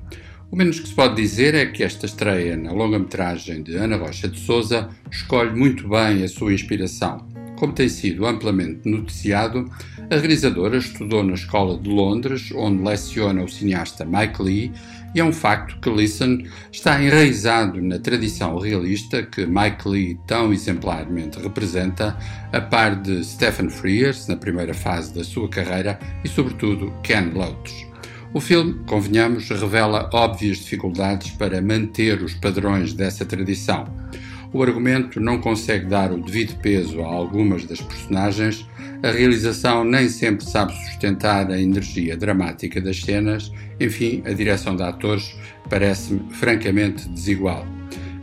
O 0.51 0.57
menos 0.57 0.81
que 0.81 0.89
se 0.89 0.95
pode 0.95 1.15
dizer 1.15 1.55
é 1.55 1.65
que 1.67 1.85
esta 1.85 2.07
estreia 2.07 2.57
na 2.57 2.73
longa-metragem 2.73 3.63
de 3.63 3.77
Ana 3.77 3.97
Rocha 3.97 4.27
de 4.27 4.41
Souza 4.41 4.89
escolhe 5.09 5.55
muito 5.55 5.89
bem 5.89 6.25
a 6.25 6.29
sua 6.29 6.53
inspiração. 6.53 7.25
Como 7.57 7.73
tem 7.73 7.89
sido 7.89 8.27
amplamente 8.27 8.89
noticiado, 8.89 9.71
a 10.11 10.17
realizadora 10.17 10.77
estudou 10.77 11.23
na 11.23 11.35
Escola 11.35 11.79
de 11.79 11.89
Londres, 11.89 12.51
onde 12.53 12.83
leciona 12.83 13.45
o 13.45 13.49
cineasta 13.49 14.05
Mike 14.05 14.43
Lee, 14.43 14.73
e 15.15 15.21
é 15.21 15.25
um 15.25 15.33
facto 15.33 15.79
que 15.81 15.89
Listen 15.89 16.45
está 16.73 17.01
enraizado 17.01 17.81
na 17.81 18.01
tradição 18.01 18.59
realista 18.59 19.23
que 19.23 19.47
Mike 19.47 19.89
Lee 19.89 20.19
tão 20.27 20.53
exemplarmente 20.53 21.39
representa, 21.39 22.19
a 22.53 22.61
par 22.61 22.97
de 22.97 23.23
Stephen 23.23 23.71
Frears 23.71 24.27
na 24.27 24.35
primeira 24.35 24.75
fase 24.75 25.15
da 25.15 25.23
sua 25.23 25.49
carreira 25.49 25.97
e, 26.25 26.29
sobretudo, 26.29 26.93
Ken 27.05 27.31
Loach. 27.35 27.90
O 28.33 28.41
filme, 28.41 28.75
convenhamos, 28.87 29.49
revela 29.49 30.09
óbvias 30.13 30.59
dificuldades 30.59 31.33
para 31.33 31.61
manter 31.61 32.23
os 32.23 32.33
padrões 32.33 32.93
dessa 32.93 33.25
tradição. 33.25 33.93
O 34.53 34.63
argumento 34.63 35.19
não 35.21 35.41
consegue 35.41 35.87
dar 35.87 36.13
o 36.13 36.23
devido 36.23 36.57
peso 36.61 37.01
a 37.03 37.07
algumas 37.07 37.65
das 37.65 37.81
personagens, 37.81 38.65
a 39.03 39.11
realização 39.11 39.83
nem 39.83 40.09
sempre 40.09 40.45
sabe 40.45 40.73
sustentar 40.75 41.51
a 41.51 41.61
energia 41.61 42.17
dramática 42.17 42.81
das 42.81 43.01
cenas, 43.01 43.51
enfim, 43.81 44.23
a 44.25 44.33
direção 44.33 44.77
de 44.77 44.83
atores 44.83 45.35
parece-me 45.69 46.33
francamente 46.33 47.09
desigual. 47.09 47.67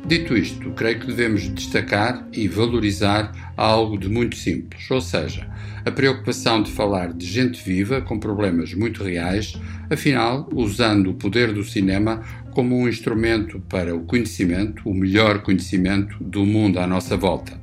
Dito 0.08 0.38
isto, 0.38 0.72
creio 0.72 1.02
que 1.02 1.08
devemos 1.08 1.50
destacar 1.50 2.26
e 2.32 2.48
valorizar 2.48 3.52
algo 3.58 3.98
de 3.98 4.08
muito 4.08 4.38
simples, 4.38 4.90
ou 4.90 5.02
seja, 5.02 5.46
a 5.84 5.92
preocupação 5.92 6.64
de 6.64 6.72
falar 6.72 7.12
de 7.12 7.26
gente 7.26 7.62
viva 7.62 8.00
com 8.00 8.18
problemas 8.18 8.74
muito 8.74 9.04
reais, 9.04 9.60
afinal, 9.90 10.48
usando 10.54 11.10
o 11.10 11.14
poder 11.14 11.52
do 11.52 11.62
cinema 11.62 12.24
como 12.52 12.78
um 12.78 12.88
instrumento 12.88 13.60
para 13.68 13.94
o 13.94 14.06
conhecimento, 14.06 14.82
o 14.90 14.94
melhor 14.94 15.42
conhecimento 15.42 16.16
do 16.24 16.46
mundo 16.46 16.80
à 16.80 16.88
nossa 16.88 17.18
volta. 17.18 17.60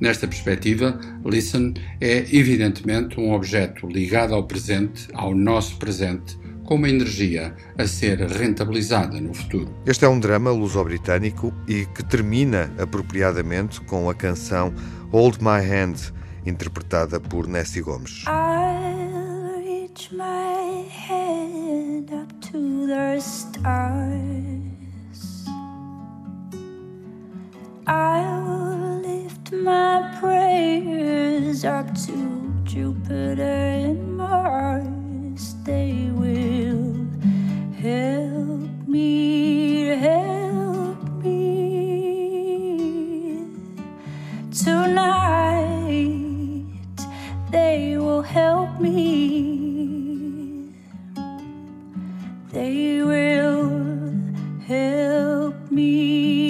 Nesta 0.00 0.26
perspectiva, 0.26 0.98
Listen 1.26 1.74
é 2.00 2.24
evidentemente 2.34 3.20
um 3.20 3.32
objeto 3.32 3.86
ligado 3.86 4.34
ao 4.34 4.44
presente, 4.44 5.08
ao 5.12 5.34
nosso 5.34 5.76
presente, 5.76 6.38
com 6.72 6.76
uma 6.76 6.88
energia 6.88 7.54
a 7.76 7.86
ser 7.86 8.18
rentabilizada 8.18 9.20
no 9.20 9.34
futuro. 9.34 9.68
Este 9.84 10.06
é 10.06 10.08
um 10.08 10.18
drama 10.18 10.50
luso-britânico 10.50 11.52
e 11.68 11.84
que 11.84 12.02
termina 12.02 12.72
apropriadamente 12.78 13.78
com 13.82 14.08
a 14.08 14.14
canção 14.14 14.72
Hold 15.10 15.42
My 15.42 15.60
Hand, 15.60 15.96
interpretada 16.46 17.20
por 17.20 17.46
Nessie 17.46 17.82
Gomes. 17.82 18.24
I'll 18.26 19.62
reach 19.62 20.10
my 20.12 20.88
hand 20.88 22.10
up 22.10 22.32
to 22.50 22.86
the 22.86 23.20
stars. 23.20 23.92
I'll 27.86 29.02
lift 29.02 29.52
my 29.52 30.10
prayers 30.18 31.66
up 31.66 31.92
to 32.06 32.50
Jupiter 32.64 33.36
and 33.38 34.16
Mars. 34.16 35.01
They 35.64 36.10
will 36.12 37.06
help 37.80 38.88
me, 38.88 39.86
help 39.86 41.02
me 41.22 41.38
tonight. 44.50 45.96
They 47.50 47.96
will 47.96 48.22
help 48.22 48.80
me. 48.80 48.92
They 52.52 53.02
will 53.02 53.70
help 54.66 55.70
me, 55.70 56.41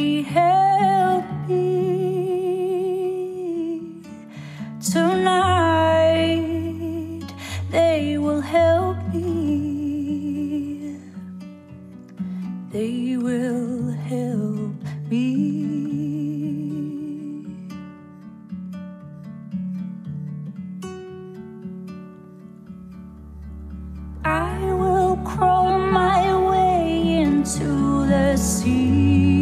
the 28.12 28.36
sea. 28.36 29.41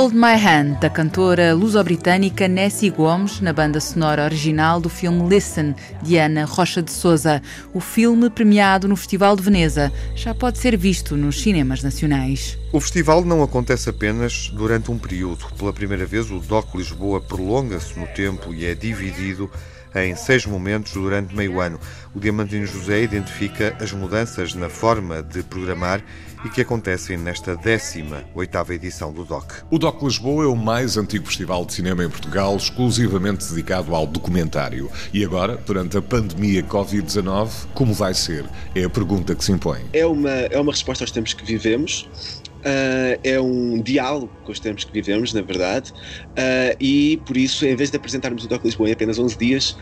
Hold 0.00 0.14
My 0.14 0.32
Hand, 0.32 0.80
da 0.80 0.88
cantora 0.88 1.52
luso-britânica 1.52 2.48
Nessie 2.48 2.88
Gomes, 2.88 3.42
na 3.42 3.52
banda 3.52 3.78
sonora 3.80 4.24
original 4.24 4.80
do 4.80 4.88
filme 4.88 5.28
Listen, 5.28 5.74
de 6.00 6.16
Ana 6.16 6.46
Rocha 6.46 6.82
de 6.82 6.90
Souza. 6.90 7.42
O 7.74 7.80
filme, 7.80 8.30
premiado 8.30 8.88
no 8.88 8.96
Festival 8.96 9.36
de 9.36 9.42
Veneza, 9.42 9.92
já 10.14 10.34
pode 10.34 10.56
ser 10.56 10.74
visto 10.74 11.18
nos 11.18 11.42
cinemas 11.42 11.82
nacionais. 11.82 12.58
O 12.72 12.80
festival 12.80 13.22
não 13.26 13.42
acontece 13.42 13.90
apenas 13.90 14.48
durante 14.48 14.90
um 14.90 14.96
período. 14.96 15.44
Pela 15.58 15.70
primeira 15.70 16.06
vez, 16.06 16.30
o 16.30 16.38
DOC 16.38 16.76
Lisboa 16.76 17.20
prolonga-se 17.20 18.00
no 18.00 18.06
tempo 18.06 18.54
e 18.54 18.64
é 18.64 18.74
dividido 18.74 19.50
em 19.94 20.14
seis 20.16 20.46
momentos 20.46 20.94
durante 20.94 21.34
meio 21.34 21.60
ano. 21.60 21.78
O 22.14 22.20
Diamantino 22.20 22.66
José 22.66 23.02
identifica 23.02 23.76
as 23.78 23.92
mudanças 23.92 24.54
na 24.54 24.70
forma 24.70 25.22
de 25.22 25.42
programar 25.42 26.02
e 26.44 26.48
que 26.48 26.60
acontecem 26.60 27.16
nesta 27.16 27.56
18ª 27.56 28.70
edição 28.70 29.12
do 29.12 29.24
DOC. 29.24 29.64
O 29.70 29.78
DOC 29.78 30.02
Lisboa 30.04 30.44
é 30.44 30.46
o 30.46 30.56
mais 30.56 30.96
antigo 30.96 31.26
festival 31.26 31.64
de 31.64 31.74
cinema 31.74 32.04
em 32.04 32.08
Portugal, 32.08 32.56
exclusivamente 32.56 33.48
dedicado 33.48 33.94
ao 33.94 34.06
documentário. 34.06 34.90
E 35.12 35.24
agora, 35.24 35.56
perante 35.56 35.96
a 35.96 36.02
pandemia 36.02 36.62
Covid-19, 36.62 37.50
como 37.74 37.92
vai 37.92 38.14
ser? 38.14 38.44
É 38.74 38.84
a 38.84 38.90
pergunta 38.90 39.34
que 39.34 39.44
se 39.44 39.52
impõe. 39.52 39.80
É 39.92 40.06
uma, 40.06 40.30
é 40.30 40.58
uma 40.58 40.72
resposta 40.72 41.04
aos 41.04 41.10
tempos 41.10 41.34
que 41.34 41.44
vivemos. 41.44 42.08
Uh, 42.60 43.16
é 43.24 43.40
um 43.40 43.80
diálogo 43.80 44.30
com 44.44 44.52
os 44.52 44.60
tempos 44.60 44.84
que 44.84 44.92
vivemos, 44.92 45.32
na 45.32 45.40
verdade, 45.40 45.92
uh, 45.92 46.76
e 46.78 47.18
por 47.24 47.34
isso, 47.38 47.64
em 47.64 47.74
vez 47.74 47.90
de 47.90 47.96
apresentarmos 47.96 48.44
o 48.44 48.48
DOC 48.48 48.64
Lisboa 48.66 48.90
em 48.90 48.92
apenas 48.92 49.18
11 49.18 49.38
dias, 49.38 49.78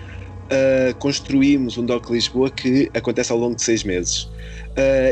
uh, 0.49 0.95
construímos 0.99 1.79
um 1.79 1.85
DOC 1.85 2.11
Lisboa 2.11 2.51
que 2.51 2.91
acontece 2.95 3.33
ao 3.33 3.39
longo 3.39 3.57
de 3.57 3.63
seis 3.63 3.85
meses. 3.85 4.29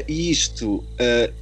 e 0.08 0.30
isto 0.30 0.84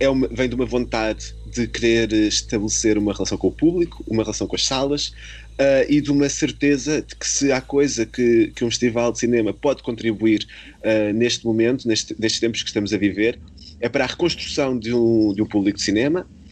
é 0.00 0.08
uma, 0.08 0.26
vem 0.28 0.48
de 0.48 0.54
uma 0.54 0.64
vontade 0.64 1.34
de 1.46 1.68
querer 1.68 2.12
estabelecer 2.12 2.98
uma 2.98 3.12
relação 3.12 3.38
com 3.38 3.48
o 3.48 3.52
público, 3.52 4.02
uma 4.08 4.22
relação 4.22 4.46
com 4.46 4.56
as 4.56 4.64
salas, 4.64 5.12
Uh, 5.54 5.86
e 5.88 6.00
de 6.00 6.10
uma 6.10 6.28
certeza 6.28 7.00
de 7.00 7.14
que 7.14 7.28
se 7.28 7.52
há 7.52 7.60
coisa 7.60 8.04
que, 8.04 8.50
que 8.56 8.64
um 8.64 8.68
festival 8.68 9.12
de 9.12 9.20
cinema 9.20 9.52
pode 9.52 9.84
contribuir 9.84 10.44
uh, 10.80 11.14
neste 11.14 11.46
momento, 11.46 11.86
neste, 11.86 12.12
nestes 12.18 12.40
tempos 12.40 12.60
que 12.60 12.70
estamos 12.70 12.92
a 12.92 12.98
viver, 12.98 13.38
é 13.78 13.88
para 13.88 14.02
a 14.02 14.06
reconstrução 14.08 14.76
de 14.76 14.92
um, 14.92 15.32
de 15.32 15.40
um 15.40 15.46
público 15.46 15.78
de 15.78 15.84
cinema, 15.84 16.22
uh, 16.22 16.43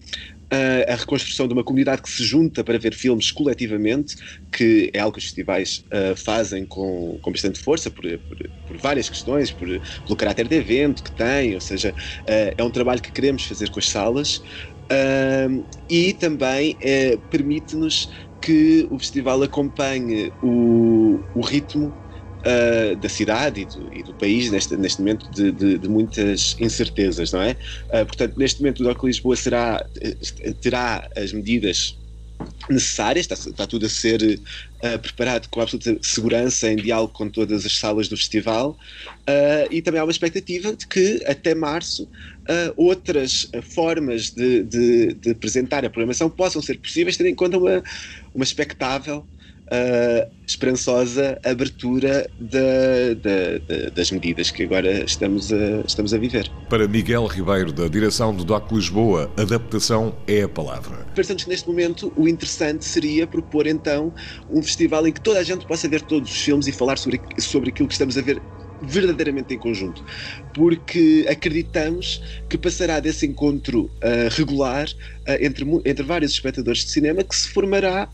a 0.88 0.94
reconstrução 0.96 1.48
de 1.48 1.54
uma 1.54 1.64
comunidade 1.64 2.02
que 2.02 2.10
se 2.10 2.24
junta 2.24 2.62
para 2.64 2.78
ver 2.78 2.94
filmes 2.94 3.30
coletivamente, 3.30 4.14
que 4.52 4.90
é 4.94 4.98
algo 5.00 5.14
que 5.14 5.18
os 5.18 5.24
festivais 5.24 5.84
fazem 6.16 6.66
com, 6.66 7.18
com 7.22 7.32
bastante 7.32 7.58
força, 7.60 7.90
por, 7.90 8.04
por, 8.28 8.38
por 8.66 8.78
várias 8.78 9.08
questões, 9.08 9.52
por, 9.52 9.68
pelo 10.06 10.16
caráter 10.16 10.48
de 10.48 10.56
evento 10.56 11.02
que 11.02 11.14
tem, 11.14 11.54
ou 11.54 11.60
seja, 11.60 11.94
é 12.26 12.62
um 12.62 12.70
trabalho 12.70 13.00
que 13.02 13.12
queremos 13.12 13.44
fazer 13.46 13.70
com 13.70 13.78
as 13.80 13.88
salas. 13.88 14.40
e 15.88 16.14
também 16.14 16.78
permite-nos 17.30 18.08
que 18.40 18.86
o 18.90 18.98
festival 18.98 19.42
acompanhe 19.42 20.34
o, 20.40 21.24
o 21.32 21.40
ritmo 21.44 21.96
uh, 22.42 22.96
da 22.96 23.08
cidade 23.08 23.62
e 23.62 23.64
do, 23.64 23.94
e 23.94 24.02
do 24.02 24.14
país 24.14 24.50
neste, 24.50 24.76
neste 24.76 25.00
momento 25.00 25.30
de, 25.30 25.52
de, 25.52 25.78
de, 25.78 25.88
muitas 25.88 26.56
incertezas, 26.60 27.32
não 27.32 27.42
é? 27.42 27.52
Uh, 27.88 28.06
portanto, 28.06 28.38
neste 28.38 28.60
momento 28.60 28.80
o 28.80 28.84
DOC 28.84 29.04
Lisboa 29.04 29.36
será, 29.36 29.86
terá 30.60 31.08
as 31.16 31.32
medidas 31.32 31.96
necessárias, 32.68 33.26
está, 33.26 33.50
está 33.50 33.66
tudo 33.66 33.86
a 33.86 33.88
ser 33.88 34.22
uh, 34.22 34.98
preparado 34.98 35.48
com 35.48 35.60
absoluta 35.60 35.96
segurança, 36.02 36.70
em 36.70 36.76
diálogo 36.76 37.12
com 37.12 37.28
todas 37.28 37.64
as 37.66 37.76
salas 37.76 38.08
do 38.08 38.16
festival, 38.16 38.76
uh, 39.20 39.68
e 39.70 39.82
também 39.82 40.00
há 40.00 40.04
uma 40.04 40.12
expectativa 40.12 40.74
de 40.74 40.86
que 40.86 41.22
até 41.26 41.54
março 41.54 42.04
uh, 42.04 42.72
outras 42.76 43.48
formas 43.62 44.30
de, 44.30 44.62
de, 44.64 45.14
de, 45.14 45.30
apresentar 45.30 45.84
a 45.84 45.90
programação 45.90 46.28
possam 46.30 46.62
ser 46.62 46.78
possíveis, 46.78 47.16
tendo 47.16 47.28
em 47.28 47.34
conta 47.34 47.58
uma, 47.58 47.82
uma 48.34 48.44
expectável 48.44 49.26
uh, 49.66 50.30
esperançosa 50.46 51.38
abertura 51.44 52.28
das 53.94 54.10
medidas 54.10 54.50
que 54.50 54.64
agora 54.64 55.04
estamos 55.04 55.52
a, 55.52 55.80
estamos 55.86 56.12
a 56.12 56.18
viver. 56.18 56.50
Para 56.68 56.86
Miguel 56.86 57.26
Ribeiro, 57.26 57.72
da 57.72 57.88
direção 57.88 58.34
do 58.34 58.44
DOC 58.44 58.72
Lisboa, 58.72 59.30
adaptação 59.36 60.14
é 60.26 60.42
a 60.42 60.48
palavra. 60.48 61.06
Pensamos 61.14 61.44
que 61.44 61.50
neste 61.50 61.68
momento 61.68 62.12
o 62.16 62.28
interessante 62.28 62.84
seria 62.84 63.26
propor 63.26 63.66
então 63.66 64.12
um 64.50 64.62
festival 64.62 65.06
em 65.06 65.12
que 65.12 65.20
toda 65.20 65.38
a 65.38 65.44
gente 65.44 65.66
possa 65.66 65.88
ver 65.88 66.02
todos 66.02 66.30
os 66.30 66.40
filmes 66.40 66.66
e 66.66 66.72
falar 66.72 66.98
sobre, 66.98 67.20
sobre 67.38 67.70
aquilo 67.70 67.88
que 67.88 67.94
estamos 67.94 68.18
a 68.18 68.22
ver 68.22 68.42
verdadeiramente 68.82 69.54
em 69.54 69.58
conjunto, 69.58 70.04
porque 70.54 71.24
acreditamos 71.28 72.20
que 72.48 72.58
passará 72.58 73.00
desse 73.00 73.26
encontro 73.26 73.84
uh, 73.84 74.28
regular 74.30 74.88
uh, 74.88 75.32
entre, 75.40 75.64
entre 75.84 76.02
vários 76.02 76.32
espectadores 76.32 76.84
de 76.84 76.90
cinema 76.90 77.22
que 77.22 77.34
se 77.34 77.48
formará 77.48 78.08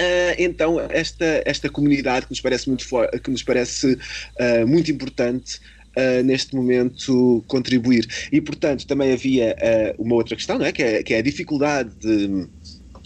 Uh, 0.00 0.34
então 0.38 0.78
esta, 0.78 1.42
esta 1.44 1.68
comunidade 1.68 2.26
que 2.26 2.30
nos 2.30 2.40
parece 2.40 2.68
muito, 2.68 2.86
que 3.22 3.30
nos 3.32 3.42
parece 3.42 3.94
uh, 3.94 4.64
muito 4.64 4.92
importante 4.92 5.58
uh, 5.96 6.22
neste 6.22 6.54
momento 6.54 7.44
contribuir. 7.48 8.06
E 8.30 8.40
portanto 8.40 8.86
também 8.86 9.12
havia 9.12 9.56
uma 9.98 10.14
outra 10.14 10.36
questão, 10.36 10.56
não 10.56 10.66
é? 10.66 10.72
Que, 10.72 10.82
é, 10.82 11.02
que 11.02 11.14
é 11.14 11.18
a 11.18 11.22
dificuldade 11.22 11.90
de, 12.00 12.46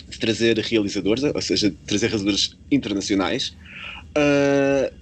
de 0.06 0.18
trazer 0.18 0.58
realizadores, 0.58 1.24
ou 1.24 1.40
seja, 1.40 1.74
trazer 1.86 2.08
realizadores 2.08 2.58
internacionais. 2.70 3.56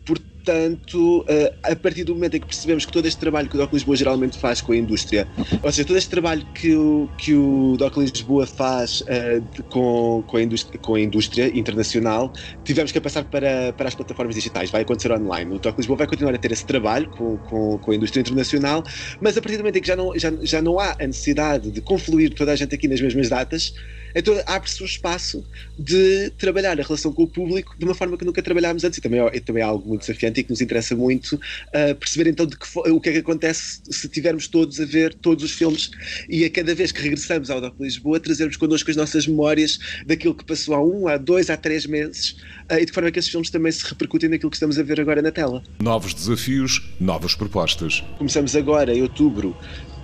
portanto, 0.07 0.30
portanto, 0.51 1.24
eh, 1.28 1.53
a 1.62 1.76
partir 1.76 2.03
do 2.03 2.14
momento 2.14 2.36
em 2.36 2.40
que 2.40 2.46
percebemos 2.46 2.84
que 2.84 2.92
todo 2.92 3.07
este 3.07 3.18
trabalho 3.18 3.48
que 3.48 3.55
o 3.55 3.59
DOC 3.59 3.72
Lisboa 3.72 3.96
geralmente 3.96 4.36
faz 4.36 4.61
com 4.61 4.72
a 4.72 4.76
indústria, 4.76 5.28
ou 5.62 5.70
seja, 5.70 5.86
todo 5.86 5.96
este 5.96 6.11
trabalho 6.11 6.44
que 6.53 6.74
o, 6.74 7.09
que 7.16 7.34
o 7.34 7.76
DOC 7.76 7.98
Lisboa 7.98 8.46
faz 8.46 9.03
uh, 9.03 9.62
com, 9.68 10.24
com, 10.26 10.36
a 10.36 10.42
indústria, 10.42 10.78
com 10.80 10.94
a 10.96 11.01
indústria 11.01 11.57
internacional, 11.57 12.32
tivemos 12.64 12.90
que 12.90 13.01
passar 13.01 13.24
para, 13.24 13.72
para 13.72 13.88
as 13.88 13.94
plataformas 13.94 14.34
digitais, 14.34 14.70
vai 14.70 14.82
acontecer 14.82 15.12
online. 15.12 15.55
O 15.55 15.59
DOC 15.59 15.78
Lisboa 15.78 15.98
vai 15.98 16.07
continuar 16.09 16.34
a 16.34 16.38
ter 16.38 16.51
esse 16.51 16.66
trabalho 16.66 17.09
com, 17.11 17.36
com, 17.38 17.78
com 17.78 17.92
a 17.92 17.94
indústria 17.94 18.20
internacional, 18.20 18.82
mas 19.20 19.36
a 19.38 19.40
partir 19.40 19.57
do 19.57 19.61
momento 19.61 19.76
em 19.76 19.80
que 19.80 19.88
já 19.88 19.96
não, 19.96 20.18
já, 20.18 20.32
já 20.42 20.61
não 20.61 20.80
há 20.80 20.96
a 20.98 21.07
necessidade 21.07 21.70
de 21.70 21.80
confluir 21.80 22.34
toda 22.34 22.53
a 22.53 22.57
gente 22.57 22.74
aqui 22.74 22.88
nas 22.88 23.01
mesmas 23.01 23.28
datas, 23.28 23.72
então 24.15 24.35
abre-se 24.47 24.83
o 24.83 24.87
espaço 24.87 25.45
de 25.79 26.31
trabalhar 26.39 26.79
a 26.79 26.83
relação 26.83 27.13
com 27.13 27.23
o 27.23 27.29
público 27.29 27.75
de 27.79 27.85
uma 27.85 27.95
forma 27.95 28.17
que 28.17 28.25
nunca 28.25 28.43
trabalhámos 28.43 28.85
antes 28.85 28.99
e 28.99 29.01
também 29.01 29.21
é, 29.21 29.41
também 29.41 29.63
é 29.63 29.67
algo 29.67 29.89
muito 29.89 30.03
desafiante 30.03 30.41
e 30.41 30.45
que 30.45 30.51
nos 30.51 30.61
interessa 30.61 30.95
muito 30.95 31.35
uh, 31.35 31.95
perceber 31.95 32.31
então 32.31 32.47
de 32.47 32.57
que, 32.57 32.67
o 32.91 33.01
que 33.01 33.09
é 33.09 33.13
que 33.13 33.19
acontece 33.19 33.81
se 33.91 34.09
tivermos 34.09 34.49
todos 34.49 34.81
a 34.81 34.85
ver 34.85 35.15
todos 35.15 35.45
os 35.45 35.53
filmes 35.53 35.91
e 36.29 36.45
a 36.45 36.51
cada 36.51 36.75
vez 36.75 36.93
que 36.93 37.01
regressamos 37.01 37.51
ao 37.51 37.61
Doc 37.61 37.75
Lisboa 37.81 38.21
trazermos 38.21 38.57
connosco 38.57 38.91
as 38.91 38.97
nossas 38.97 39.27
memórias 39.27 39.79
daquilo 40.07 40.35
que 40.35 40.45
passou 40.45 40.75
há 40.75 40.83
um, 40.85 41.09
há 41.09 41.17
dois, 41.17 41.51
há 41.51 41.57
três 41.57 41.87
meses 41.87 42.37
uh, 42.71 42.75
e 42.75 42.81
de 42.81 42.87
que 42.87 42.93
forma 42.93 43.11
que 43.11 43.19
esses 43.19 43.31
filmes 43.31 43.51
também 43.51 43.73
se 43.73 43.85
repercutem 43.87 44.29
naquilo 44.29 44.51
que 44.51 44.57
estamos 44.57 44.79
a 44.79 44.83
ver 44.83 45.01
agora 45.01 45.23
na 45.23 45.31
tela. 45.31 45.63
Novos 45.81 46.15
desafios, 46.15 46.83
novas 46.99 47.35
propostas. 47.35 48.03
Começamos 48.19 48.55
agora 48.57 48.95
em 48.95 49.03
outubro 49.03 49.57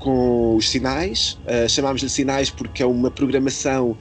com 0.07 0.55
os 0.55 0.71
sinais, 0.71 1.37
uh, 1.47 1.69
chamámos-lhe 1.69 2.09
sinais 2.09 2.49
porque 2.49 2.81
é 2.81 2.87
uma 2.87 3.11
programação 3.11 3.99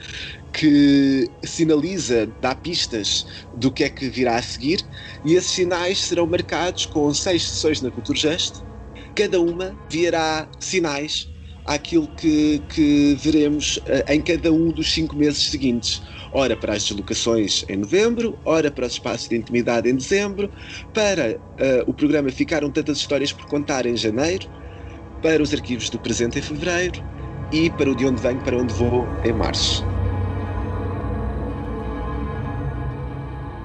que 0.54 1.28
sinaliza, 1.44 2.30
dá 2.40 2.54
pistas 2.54 3.26
do 3.56 3.72
que 3.72 3.84
é 3.84 3.90
que 3.90 4.08
virá 4.08 4.36
a 4.36 4.42
seguir, 4.44 4.82
e 5.26 5.34
esses 5.34 5.50
sinais 5.50 5.98
serão 5.98 6.28
marcados 6.28 6.86
com 6.86 7.12
seis 7.12 7.44
sessões 7.44 7.82
na 7.82 7.90
Culturgest, 7.90 8.62
cada 9.16 9.42
uma 9.42 9.76
virá 9.90 10.48
sinais 10.60 11.28
àquilo 11.66 12.08
que, 12.10 12.62
que 12.70 13.18
veremos 13.20 13.78
uh, 13.78 14.06
em 14.08 14.22
cada 14.22 14.54
um 14.54 14.70
dos 14.70 14.94
cinco 14.94 15.16
meses 15.16 15.50
seguintes. 15.50 16.04
Ora 16.32 16.56
para 16.56 16.74
as 16.74 16.84
deslocações 16.84 17.66
em 17.68 17.78
novembro, 17.78 18.38
ora 18.46 18.70
para 18.70 18.86
os 18.86 18.94
espaços 18.94 19.28
de 19.28 19.38
intimidade 19.38 19.90
em 19.90 19.96
dezembro, 19.96 20.52
para 20.94 21.32
uh, 21.32 21.90
o 21.90 21.94
programa 21.96 22.30
Ficaram 22.30 22.70
Tantas 22.70 23.00
Histórias 23.00 23.34
por 23.34 23.48
Contar 23.48 23.88
em 23.88 23.98
janeiro, 23.98 24.48
para 25.22 25.42
os 25.42 25.54
arquivos 25.54 25.90
do 25.90 26.00
presente 26.00 26.40
em 26.40 26.42
fevereiro 26.42 27.04
e 27.52 27.70
para 27.70 27.90
o 27.90 27.96
de 27.96 28.06
onde 28.06 28.22
venho, 28.22 28.42
para 28.44 28.58
onde 28.58 28.74
vou 28.74 29.06
em 29.24 29.34
março. 29.34 29.84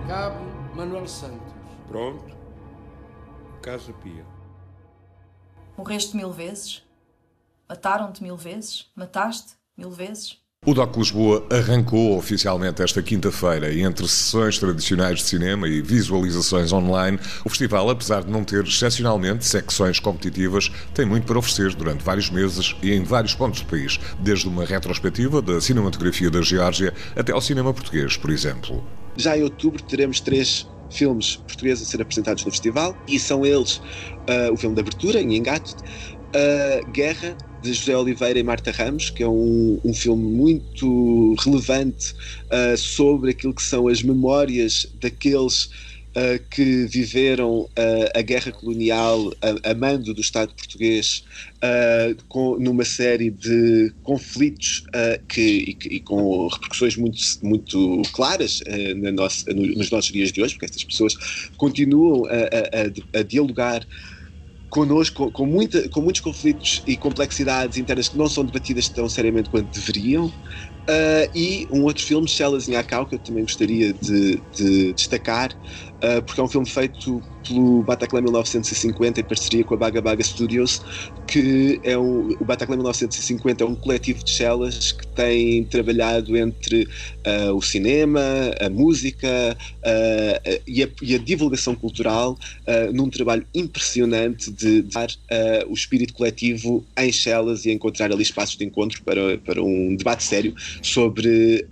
Cabo 0.06 0.44
Manuel 0.74 1.06
Santos. 1.06 1.52
Pronto. 1.86 2.36
Casa 3.62 3.92
Pia. 3.94 4.24
Morreste 5.76 6.16
mil 6.16 6.32
vezes? 6.32 6.82
Mataram-te 7.68 8.22
mil 8.22 8.36
vezes? 8.36 8.90
Mataste 8.94 9.54
mil 9.76 9.90
vezes? 9.90 10.39
O 10.66 10.74
DOC 10.74 10.98
Lisboa 10.98 11.46
arrancou 11.50 12.18
oficialmente 12.18 12.82
esta 12.82 13.02
quinta-feira 13.02 13.72
e 13.72 13.80
entre 13.80 14.06
sessões 14.06 14.58
tradicionais 14.58 15.20
de 15.20 15.24
cinema 15.24 15.66
e 15.66 15.80
visualizações 15.80 16.70
online, 16.70 17.18
o 17.42 17.48
festival, 17.48 17.88
apesar 17.88 18.24
de 18.24 18.30
não 18.30 18.44
ter 18.44 18.62
excepcionalmente 18.66 19.46
secções 19.46 19.98
competitivas, 19.98 20.70
tem 20.92 21.06
muito 21.06 21.24
para 21.24 21.38
oferecer 21.38 21.74
durante 21.74 22.04
vários 22.04 22.28
meses 22.28 22.76
e 22.82 22.92
em 22.92 23.02
vários 23.02 23.34
pontos 23.34 23.62
do 23.62 23.68
país, 23.68 23.98
desde 24.18 24.48
uma 24.48 24.66
retrospectiva 24.66 25.40
da 25.40 25.62
cinematografia 25.62 26.30
da 26.30 26.42
Geórgia 26.42 26.92
até 27.16 27.32
ao 27.32 27.40
cinema 27.40 27.72
português, 27.72 28.18
por 28.18 28.28
exemplo. 28.28 28.84
Já 29.16 29.38
em 29.38 29.42
outubro 29.42 29.82
teremos 29.82 30.20
três 30.20 30.68
filmes 30.90 31.36
portugueses 31.36 31.88
a 31.88 31.90
ser 31.90 32.02
apresentados 32.02 32.44
no 32.44 32.50
festival 32.50 32.94
e 33.08 33.18
são 33.18 33.46
eles 33.46 33.78
uh, 33.78 34.52
o 34.52 34.58
filme 34.58 34.74
de 34.74 34.82
abertura, 34.82 35.22
em 35.22 35.36
Engato, 35.36 35.74
uh, 35.74 36.90
Guerra 36.90 37.34
de 37.62 37.74
José 37.74 37.96
Oliveira 37.96 38.38
e 38.38 38.42
Marta 38.42 38.70
Ramos, 38.70 39.10
que 39.10 39.22
é 39.22 39.28
um, 39.28 39.80
um 39.84 39.92
filme 39.92 40.24
muito 40.24 41.34
relevante 41.40 42.14
uh, 42.50 42.76
sobre 42.76 43.30
aquilo 43.30 43.54
que 43.54 43.62
são 43.62 43.88
as 43.88 44.02
memórias 44.02 44.86
daqueles 45.00 45.70
Uh, 46.10 46.42
que 46.50 46.86
viveram 46.86 47.60
uh, 47.60 47.68
a 48.16 48.20
guerra 48.20 48.50
colonial 48.50 49.32
a, 49.40 49.70
a, 49.70 49.74
mando 49.76 50.12
do 50.12 50.20
Estado 50.20 50.52
português 50.52 51.22
com, 52.28 52.58
numa 52.58 52.84
série 52.84 53.30
de 53.30 53.92
conflitos 54.02 54.84
que, 55.28 55.40
e, 55.40 55.94
e, 55.94 56.00
com 56.00 56.48
repercussões 56.48 56.96
muito, 56.96 57.20
muito 57.44 58.02
claras 58.12 58.60
na 58.96 59.12
nossa, 59.12 59.54
no, 59.54 59.64
nos 59.64 59.88
nossos 59.88 60.10
dias 60.10 60.32
de 60.32 60.42
hoje, 60.42 60.54
porque 60.54 60.66
estas 60.66 60.82
pessoas 60.82 61.14
continuam 61.56 62.24
a, 62.26 63.16
a, 63.16 63.20
a 63.20 63.22
dialogar 63.22 63.86
connosco, 64.70 65.30
com, 65.32 65.44
muita, 65.44 65.88
com 65.88 66.00
muitos 66.00 66.20
conflitos 66.20 66.82
e 66.86 66.96
complexidades 66.96 67.76
internas 67.76 68.08
que 68.08 68.16
não 68.16 68.28
são 68.28 68.44
debatidas 68.44 68.88
tão 68.88 69.08
seriamente 69.08 69.50
quanto 69.50 69.68
deveriam. 69.68 70.26
Uh, 70.26 71.28
e 71.34 71.68
um 71.70 71.82
outro 71.82 72.02
filme, 72.02 72.26
Shellas 72.28 72.68
em 72.68 72.76
Acau, 72.76 73.06
que 73.06 73.16
eu 73.16 73.18
também 73.18 73.44
gostaria 73.44 73.92
de, 73.92 74.42
de 74.56 74.94
destacar, 74.94 75.52
uh, 76.02 76.22
porque 76.24 76.40
é 76.40 76.44
um 76.44 76.48
filme 76.48 76.68
feito 76.68 77.20
pelo 77.46 77.82
Bataclan 77.82 78.22
1950 78.22 79.20
em 79.20 79.24
parceria 79.24 79.64
com 79.64 79.74
a 79.74 79.76
Baga 79.76 80.00
Baga 80.00 80.22
Studios, 80.22 80.82
que 81.26 81.80
é 81.82 81.96
um, 81.96 82.30
o 82.40 82.44
Bataclan 82.44 82.76
1950 82.76 83.64
é 83.64 83.66
um 83.66 83.74
coletivo 83.74 84.24
de 84.24 84.30
celas 84.30 84.92
que 84.92 85.06
tem 85.08 85.64
trabalhado 85.64 86.36
entre 86.36 86.84
uh, 86.84 87.54
o 87.54 87.62
cinema, 87.62 88.20
a 88.60 88.68
música 88.68 89.56
uh, 89.78 90.60
e, 90.66 90.82
a, 90.82 90.88
e, 91.02 91.14
a, 91.14 91.18
divulgação 91.18 91.74
cultural 91.74 92.38
uh, 92.66 92.92
num 92.92 93.08
trabalho 93.08 93.46
impressionante 93.54 94.50
de 94.50 94.82
dar 94.82 95.08
o 95.68 95.74
espírito 95.74 96.12
coletivo 96.14 96.84
em 96.98 97.12
celas 97.12 97.64
e 97.64 97.70
encontrar 97.70 98.12
ali 98.12 98.22
espaços 98.22 98.56
de 98.56 98.64
encontro 98.64 99.02
para, 99.02 99.38
para 99.38 99.62
um 99.62 99.94
debate 99.96 100.22
sério 100.22 100.54
sobre 100.82 101.66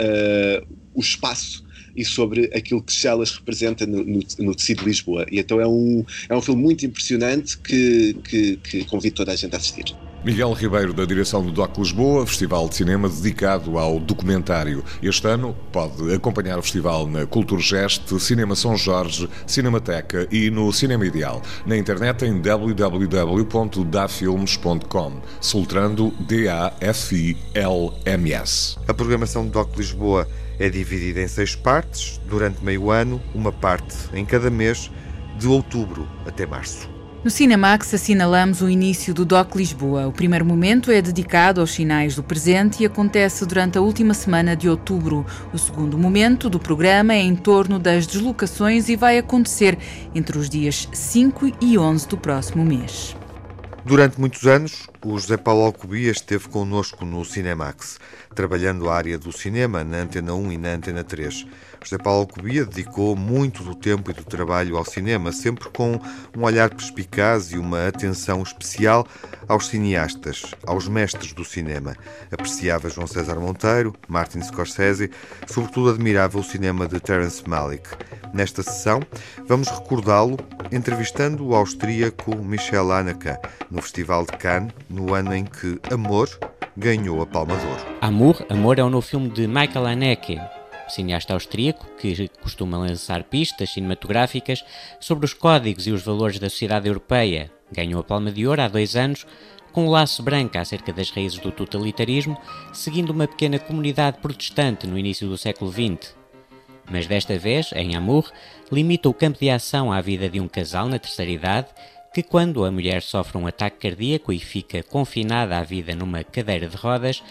o 0.94 1.00
espaço 1.00 1.67
e 1.98 2.04
sobre 2.04 2.44
aquilo 2.54 2.80
que 2.80 2.92
Chelas 2.92 3.32
representa 3.32 3.84
no, 3.84 4.04
no, 4.04 4.20
no, 4.38 4.54
tecido 4.54 4.82
de 4.82 4.88
Lisboa. 4.88 5.26
E 5.32 5.40
então 5.40 5.60
é 5.60 5.66
um, 5.66 6.04
é 6.28 6.36
um 6.36 6.40
filme 6.40 6.62
muito 6.62 6.86
impressionante 6.86 7.58
que, 7.58 8.14
que, 8.22 8.56
que 8.58 8.84
convido 8.84 9.16
toda 9.16 9.32
a 9.32 9.36
gente 9.36 9.52
a 9.54 9.58
assistir. 9.58 9.96
Miguel 10.24 10.52
Ribeiro, 10.52 10.92
da 10.92 11.04
direção 11.04 11.44
do 11.44 11.52
DOC 11.52 11.78
Lisboa, 11.78 12.26
festival 12.26 12.68
de 12.68 12.74
cinema 12.74 13.08
dedicado 13.08 13.78
ao 13.78 14.00
documentário. 14.00 14.82
Este 15.00 15.28
ano 15.28 15.56
pode 15.72 16.12
acompanhar 16.12 16.58
o 16.58 16.62
festival 16.62 17.06
na 17.06 17.24
Culturgest, 17.24 18.18
Cinema 18.18 18.56
São 18.56 18.76
Jorge, 18.76 19.30
Cinemateca 19.46 20.26
e 20.30 20.50
no 20.50 20.72
Cinema 20.72 21.06
Ideal. 21.06 21.40
Na 21.64 21.76
internet 21.76 22.24
em 22.24 22.40
www.dafilmes.com, 22.40 25.22
soltrando 25.40 26.12
D-A-F-I-L-M-S. 26.26 26.78
A 28.88 28.94
programação 28.94 29.46
do 29.46 29.52
DOC 29.52 29.76
Lisboa 29.76 30.26
é 30.58 30.68
dividida 30.68 31.22
em 31.22 31.28
seis 31.28 31.54
partes, 31.54 32.20
durante 32.28 32.64
meio 32.64 32.90
ano, 32.90 33.22
uma 33.32 33.52
parte 33.52 33.94
em 34.12 34.24
cada 34.24 34.50
mês, 34.50 34.90
de 35.38 35.46
outubro 35.46 36.08
até 36.26 36.44
março. 36.44 36.97
No 37.24 37.30
Cinemax 37.30 37.92
assinalamos 37.92 38.62
o 38.62 38.68
início 38.68 39.12
do 39.12 39.24
DOC 39.24 39.56
Lisboa. 39.56 40.06
O 40.06 40.12
primeiro 40.12 40.44
momento 40.44 40.88
é 40.92 41.02
dedicado 41.02 41.60
aos 41.60 41.72
sinais 41.72 42.14
do 42.14 42.22
presente 42.22 42.80
e 42.80 42.86
acontece 42.86 43.44
durante 43.44 43.76
a 43.76 43.80
última 43.80 44.14
semana 44.14 44.54
de 44.54 44.68
outubro. 44.68 45.26
O 45.52 45.58
segundo 45.58 45.98
momento 45.98 46.48
do 46.48 46.60
programa 46.60 47.12
é 47.12 47.18
em 47.18 47.34
torno 47.34 47.76
das 47.80 48.06
deslocações 48.06 48.88
e 48.88 48.94
vai 48.94 49.18
acontecer 49.18 49.76
entre 50.14 50.38
os 50.38 50.48
dias 50.48 50.88
5 50.92 51.56
e 51.60 51.76
11 51.76 52.06
do 52.06 52.16
próximo 52.16 52.64
mês. 52.64 53.16
Durante 53.84 54.20
muitos 54.20 54.46
anos, 54.46 54.86
o 55.04 55.18
José 55.18 55.36
Paulo 55.36 55.62
Alcobia 55.62 56.12
esteve 56.12 56.46
connosco 56.48 57.04
no 57.04 57.24
Cinemax, 57.24 57.98
trabalhando 58.34 58.88
a 58.88 58.94
área 58.94 59.18
do 59.18 59.32
cinema 59.32 59.82
na 59.84 59.98
Antena 59.98 60.34
1 60.34 60.52
e 60.52 60.58
na 60.58 60.68
Antena 60.70 61.04
3. 61.04 61.46
José 61.82 61.98
Paulo 61.98 62.20
Alcobia 62.20 62.64
dedicou 62.64 63.14
muito 63.14 63.62
do 63.62 63.74
tempo 63.74 64.10
e 64.10 64.14
do 64.14 64.24
trabalho 64.24 64.76
ao 64.76 64.84
cinema, 64.84 65.32
sempre 65.32 65.68
com 65.70 66.00
um 66.36 66.42
olhar 66.42 66.70
perspicaz 66.70 67.52
e 67.52 67.58
uma 67.58 67.86
atenção 67.86 68.42
especial 68.42 69.06
aos 69.46 69.68
cineastas, 69.68 70.42
aos 70.66 70.88
mestres 70.88 71.32
do 71.32 71.44
cinema. 71.44 71.96
Apreciava 72.30 72.90
João 72.90 73.06
César 73.06 73.36
Monteiro, 73.36 73.94
Martin 74.08 74.42
Scorsese, 74.42 75.10
sobretudo 75.46 75.90
admirava 75.90 76.38
o 76.38 76.44
cinema 76.44 76.86
de 76.86 77.00
Terence 77.00 77.42
Malick. 77.48 77.88
Nesta 78.34 78.62
sessão, 78.62 79.00
vamos 79.46 79.68
recordá-lo 79.68 80.36
entrevistando 80.70 81.46
o 81.46 81.54
austríaco 81.54 82.36
Michel 82.36 82.92
Haneke 82.92 83.36
no 83.70 83.80
Festival 83.80 84.26
de 84.26 84.36
Cannes, 84.36 84.72
no 84.88 85.14
ano 85.14 85.34
em 85.34 85.44
que 85.44 85.80
Amor 85.92 86.28
ganhou 86.78 87.20
a 87.20 87.26
Palma 87.26 87.56
de 87.56 87.66
Ouro. 87.66 87.98
Amor, 88.00 88.46
Amor 88.48 88.78
é 88.78 88.84
um 88.84 88.88
novo 88.88 89.04
filme 89.04 89.28
de 89.28 89.48
Michael 89.48 89.84
Haneke, 89.84 90.40
cineasta 90.88 91.34
austríaco 91.34 91.84
que 91.98 92.28
costuma 92.40 92.78
lançar 92.78 93.24
pistas 93.24 93.70
cinematográficas 93.70 94.64
sobre 95.00 95.26
os 95.26 95.34
códigos 95.34 95.88
e 95.88 95.90
os 95.90 96.02
valores 96.02 96.38
da 96.38 96.48
sociedade 96.48 96.86
europeia. 96.86 97.50
Ganhou 97.72 98.00
a 98.00 98.04
Palma 98.04 98.30
de 98.30 98.46
Ouro 98.46 98.62
há 98.62 98.68
dois 98.68 98.94
anos 98.94 99.26
com 99.72 99.86
um 99.86 99.90
laço 99.90 100.22
branco 100.22 100.56
acerca 100.56 100.92
das 100.92 101.10
raízes 101.10 101.40
do 101.40 101.50
totalitarismo, 101.50 102.38
seguindo 102.72 103.10
uma 103.10 103.26
pequena 103.26 103.58
comunidade 103.58 104.18
protestante 104.18 104.86
no 104.86 104.96
início 104.96 105.28
do 105.28 105.36
século 105.36 105.72
XX. 105.72 106.14
Mas 106.90 107.08
desta 107.08 107.36
vez, 107.36 107.70
em 107.74 107.96
Amour, 107.96 108.30
limita 108.70 109.08
o 109.08 109.14
campo 109.14 109.40
de 109.40 109.50
ação 109.50 109.92
à 109.92 110.00
vida 110.00 110.28
de 110.28 110.40
um 110.40 110.48
casal 110.48 110.88
na 110.88 110.98
terceira 110.98 111.30
idade 111.30 111.68
que, 112.12 112.22
quando 112.22 112.64
a 112.64 112.70
mulher 112.70 113.02
sofre 113.02 113.38
um 113.38 113.46
ataque 113.46 113.88
cardíaco 113.88 114.32
e 114.32 114.38
fica 114.38 114.82
confinada 114.82 115.58
à 115.58 115.62
vida 115.62 115.94
numa 115.94 116.24
cadeira 116.24 116.68
de 116.68 116.76
rodas, 116.76 117.22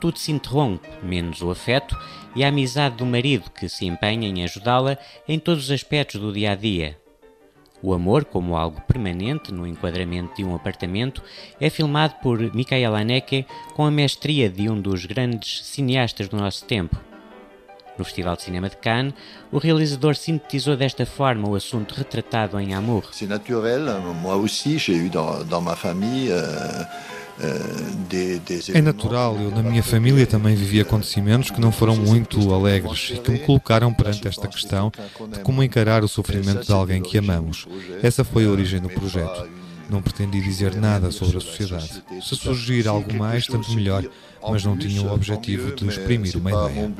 tudo 0.00 0.18
se 0.18 0.32
interrompe, 0.32 0.88
menos 1.02 1.42
o 1.42 1.50
afeto 1.50 1.96
e 2.34 2.42
a 2.42 2.48
amizade 2.48 2.96
do 2.96 3.06
marido 3.06 3.50
que 3.50 3.68
se 3.68 3.86
empenha 3.86 4.28
em 4.28 4.42
ajudá-la 4.42 4.98
em 5.28 5.38
todos 5.38 5.64
os 5.64 5.70
aspectos 5.70 6.20
do 6.20 6.32
dia 6.32 6.52
a 6.52 6.54
dia. 6.56 6.98
O 7.82 7.92
amor, 7.92 8.24
como 8.24 8.56
algo 8.56 8.80
permanente 8.82 9.52
no 9.52 9.66
enquadramento 9.66 10.36
de 10.36 10.44
um 10.44 10.54
apartamento, 10.54 11.22
é 11.60 11.68
filmado 11.68 12.14
por 12.22 12.38
Michael 12.54 12.94
Haneke 12.94 13.44
com 13.74 13.84
a 13.84 13.90
mestria 13.90 14.48
de 14.48 14.68
um 14.70 14.80
dos 14.80 15.04
grandes 15.04 15.64
cineastas 15.66 16.28
do 16.28 16.36
nosso 16.36 16.64
tempo. 16.64 17.11
No 17.98 18.04
Festival 18.04 18.36
de 18.36 18.42
Cinema 18.42 18.68
de 18.68 18.76
Cannes, 18.76 19.14
o 19.50 19.58
realizador 19.58 20.16
sintetizou 20.16 20.76
desta 20.76 21.04
forma 21.04 21.48
o 21.48 21.54
assunto 21.54 21.94
retratado 21.94 22.58
em 22.58 22.74
Amour. 22.74 23.04
C'est 23.12 23.28
naturel, 23.28 23.82
moi 24.20 24.36
aussi 24.36 24.78
j'ai 24.78 24.96
eu 24.96 25.10
dans, 25.10 25.44
dans 25.44 25.62
ma 25.62 25.76
famille 25.76 26.30
euh... 26.30 26.84
É 28.74 28.82
natural, 28.82 29.36
eu 29.40 29.50
na 29.50 29.62
minha 29.62 29.82
família 29.82 30.26
também 30.26 30.54
vivi 30.54 30.80
acontecimentos 30.80 31.50
que 31.50 31.60
não 31.60 31.72
foram 31.72 31.96
muito 31.96 32.52
alegres 32.52 33.12
e 33.14 33.18
que 33.18 33.30
me 33.30 33.38
colocaram 33.38 33.92
perante 33.92 34.28
esta 34.28 34.46
questão 34.46 34.92
de 35.30 35.40
como 35.40 35.62
encarar 35.62 36.04
o 36.04 36.08
sofrimento 36.08 36.64
de 36.64 36.72
alguém 36.72 37.02
que 37.02 37.18
amamos. 37.18 37.66
Essa 38.02 38.22
foi 38.22 38.44
a 38.44 38.48
origem 38.48 38.80
do 38.80 38.88
projeto. 38.88 39.48
Não 39.90 40.02
pretendi 40.02 40.40
dizer 40.40 40.76
nada 40.76 41.10
sobre 41.10 41.38
a 41.38 41.40
sociedade. 41.40 42.02
Se 42.22 42.36
surgir 42.36 42.86
algo 42.86 43.12
mais, 43.14 43.46
tanto 43.46 43.72
melhor, 43.72 44.04
mas 44.50 44.64
não 44.64 44.76
tinha 44.76 45.02
o 45.02 45.12
objetivo 45.12 45.74
de 45.74 45.88
exprimir 45.88 46.36
uma 46.36 46.50
ideia. 46.50 46.92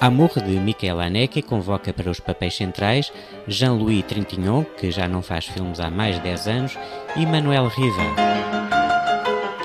Amour 0.00 0.32
de 0.34 0.60
Michael 0.60 1.00
Haneke 1.00 1.40
convoca 1.40 1.92
para 1.92 2.10
os 2.10 2.20
papéis 2.20 2.56
centrais 2.56 3.10
Jean-Louis 3.48 4.04
Trintignant, 4.04 4.66
que 4.76 4.90
já 4.90 5.08
não 5.08 5.22
faz 5.22 5.46
filmes 5.46 5.80
há 5.80 5.88
mais 5.90 6.16
de 6.16 6.22
10 6.22 6.48
anos, 6.48 6.78
e 7.16 7.24
Manuel 7.24 7.68
Riva. 7.68 8.02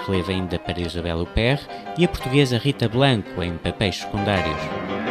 Releva 0.08 0.32
ainda 0.32 0.58
para 0.58 0.80
Isabelle 0.80 1.24
Huppert 1.24 1.62
e 1.98 2.06
a 2.06 2.08
portuguesa 2.08 2.58
Rita 2.58 2.88
Blanco 2.88 3.44
em 3.44 3.58
papéis 3.58 3.98
secundários. 3.98 5.09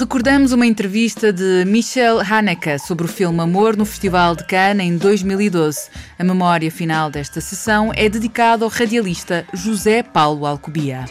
Recordamos 0.00 0.52
uma 0.52 0.64
entrevista 0.64 1.30
de 1.30 1.62
Michel 1.66 2.20
Haneke 2.20 2.78
sobre 2.78 3.04
o 3.04 3.08
filme 3.08 3.38
Amor 3.38 3.76
no 3.76 3.84
Festival 3.84 4.34
de 4.34 4.46
Cannes 4.46 4.86
em 4.86 4.96
2012. 4.96 5.90
A 6.18 6.24
memória 6.24 6.70
final 6.70 7.10
desta 7.10 7.38
sessão 7.38 7.92
é 7.94 8.08
dedicada 8.08 8.64
ao 8.64 8.70
radialista 8.70 9.46
José 9.52 10.02
Paulo 10.02 10.46
Alcobia. 10.46 11.04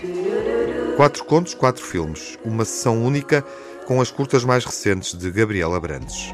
Quatro 0.95 1.23
contos, 1.23 1.53
quatro 1.53 1.85
filmes. 1.85 2.35
Uma 2.43 2.65
sessão 2.65 3.05
única 3.05 3.45
com 3.85 4.01
as 4.01 4.09
curtas 4.09 4.43
mais 4.43 4.65
recentes 4.65 5.15
de 5.15 5.29
Gabriela 5.29 5.79
Brandes. 5.79 6.33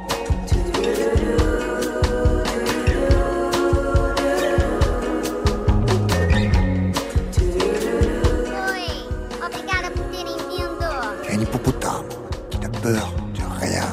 peur 12.86 13.12
de 13.34 13.42
rien. 13.60 13.84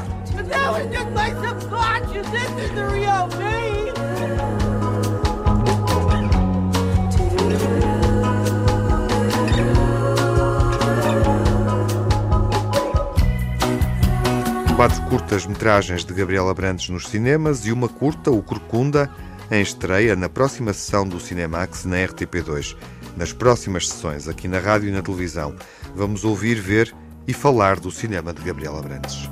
Quatro 14.76 15.02
curtas-metragens 15.08 16.04
de 16.04 16.12
Gabriela 16.12 16.52
Brandes 16.52 16.90
nos 16.90 17.08
cinemas 17.08 17.64
e 17.64 17.72
uma 17.72 17.88
curta, 17.88 18.30
O 18.30 18.42
Corcunda, 18.42 19.08
em 19.50 19.62
estreia 19.62 20.14
na 20.14 20.28
próxima 20.28 20.74
sessão 20.74 21.08
do 21.08 21.18
Cinemax 21.18 21.86
na 21.86 21.96
RTP2. 21.96 22.76
Nas 23.16 23.32
próximas 23.32 23.88
sessões, 23.88 24.28
aqui 24.28 24.46
na 24.46 24.58
rádio 24.58 24.90
e 24.90 24.92
na 24.92 25.00
televisão, 25.00 25.54
vamos 25.94 26.24
ouvir, 26.24 26.60
ver 26.60 26.94
e 27.26 27.32
falar 27.32 27.78
do 27.78 27.90
cinema 27.90 28.32
de 28.32 28.42
Gabriela 28.42 28.82
Brandes. 28.82 29.28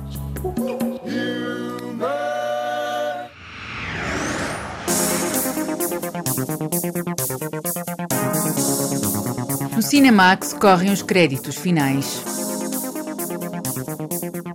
No 9.75 9.81
Cinemax 9.81 10.53
correm 10.53 10.91
os 10.91 11.01
créditos 11.01 11.55
finais. 11.55 12.21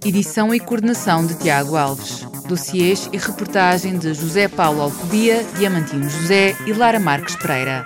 Edição 0.04 0.54
e 0.54 0.60
coordenação 0.60 1.26
de 1.26 1.34
Tiago 1.34 1.76
Alves. 1.76 2.24
Dossiês 2.46 3.10
e 3.12 3.18
reportagem 3.18 3.98
de 3.98 4.14
José 4.14 4.46
Paulo 4.46 4.82
Alcodia, 4.82 5.44
Diamantino 5.58 6.08
José 6.08 6.56
e 6.64 6.72
Lara 6.72 7.00
Marques 7.00 7.34
Pereira. 7.34 7.84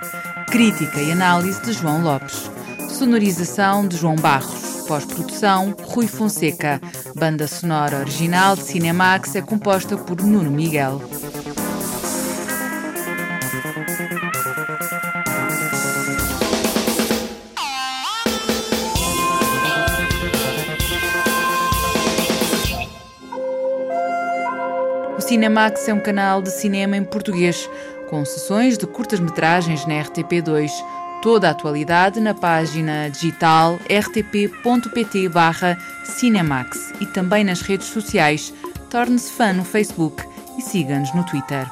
Crítica 0.51 1.01
e 1.01 1.11
análise 1.11 1.59
de 1.63 1.73
João 1.73 2.03
Lopes. 2.03 2.51
Sonorização 2.89 3.87
de 3.87 3.97
João 3.97 4.15
Barros. 4.15 4.60
Pós-produção, 4.91 5.73
Rui 5.85 6.05
Fonseca. 6.05 6.81
Banda 7.15 7.47
sonora 7.47 7.99
original 7.99 8.57
de 8.57 8.63
Cinemax 8.63 9.37
é 9.37 9.41
composta 9.41 9.95
por 9.95 10.21
Nuno 10.21 10.51
Miguel. 10.51 11.01
Cinemax 25.31 25.87
é 25.87 25.93
um 25.93 26.01
canal 26.01 26.41
de 26.41 26.51
cinema 26.51 26.97
em 26.97 27.05
português, 27.05 27.69
com 28.09 28.25
sessões 28.25 28.77
de 28.77 28.85
curtas-metragens 28.85 29.85
na 29.85 29.93
RTP2. 30.03 30.69
Toda 31.21 31.49
a 31.49 31.51
atualidade 31.51 32.19
na 32.19 32.33
página 32.33 33.07
digital 33.07 33.79
rtp.pt 33.87 35.29
Cinemax 36.03 36.93
e 36.99 37.05
também 37.05 37.43
nas 37.43 37.61
redes 37.61 37.87
sociais. 37.87 38.51
Torne-se 38.89 39.31
fã 39.31 39.53
no 39.53 39.63
Facebook 39.63 40.23
e 40.57 40.61
siga-nos 40.63 41.13
no 41.13 41.23
Twitter. 41.23 41.69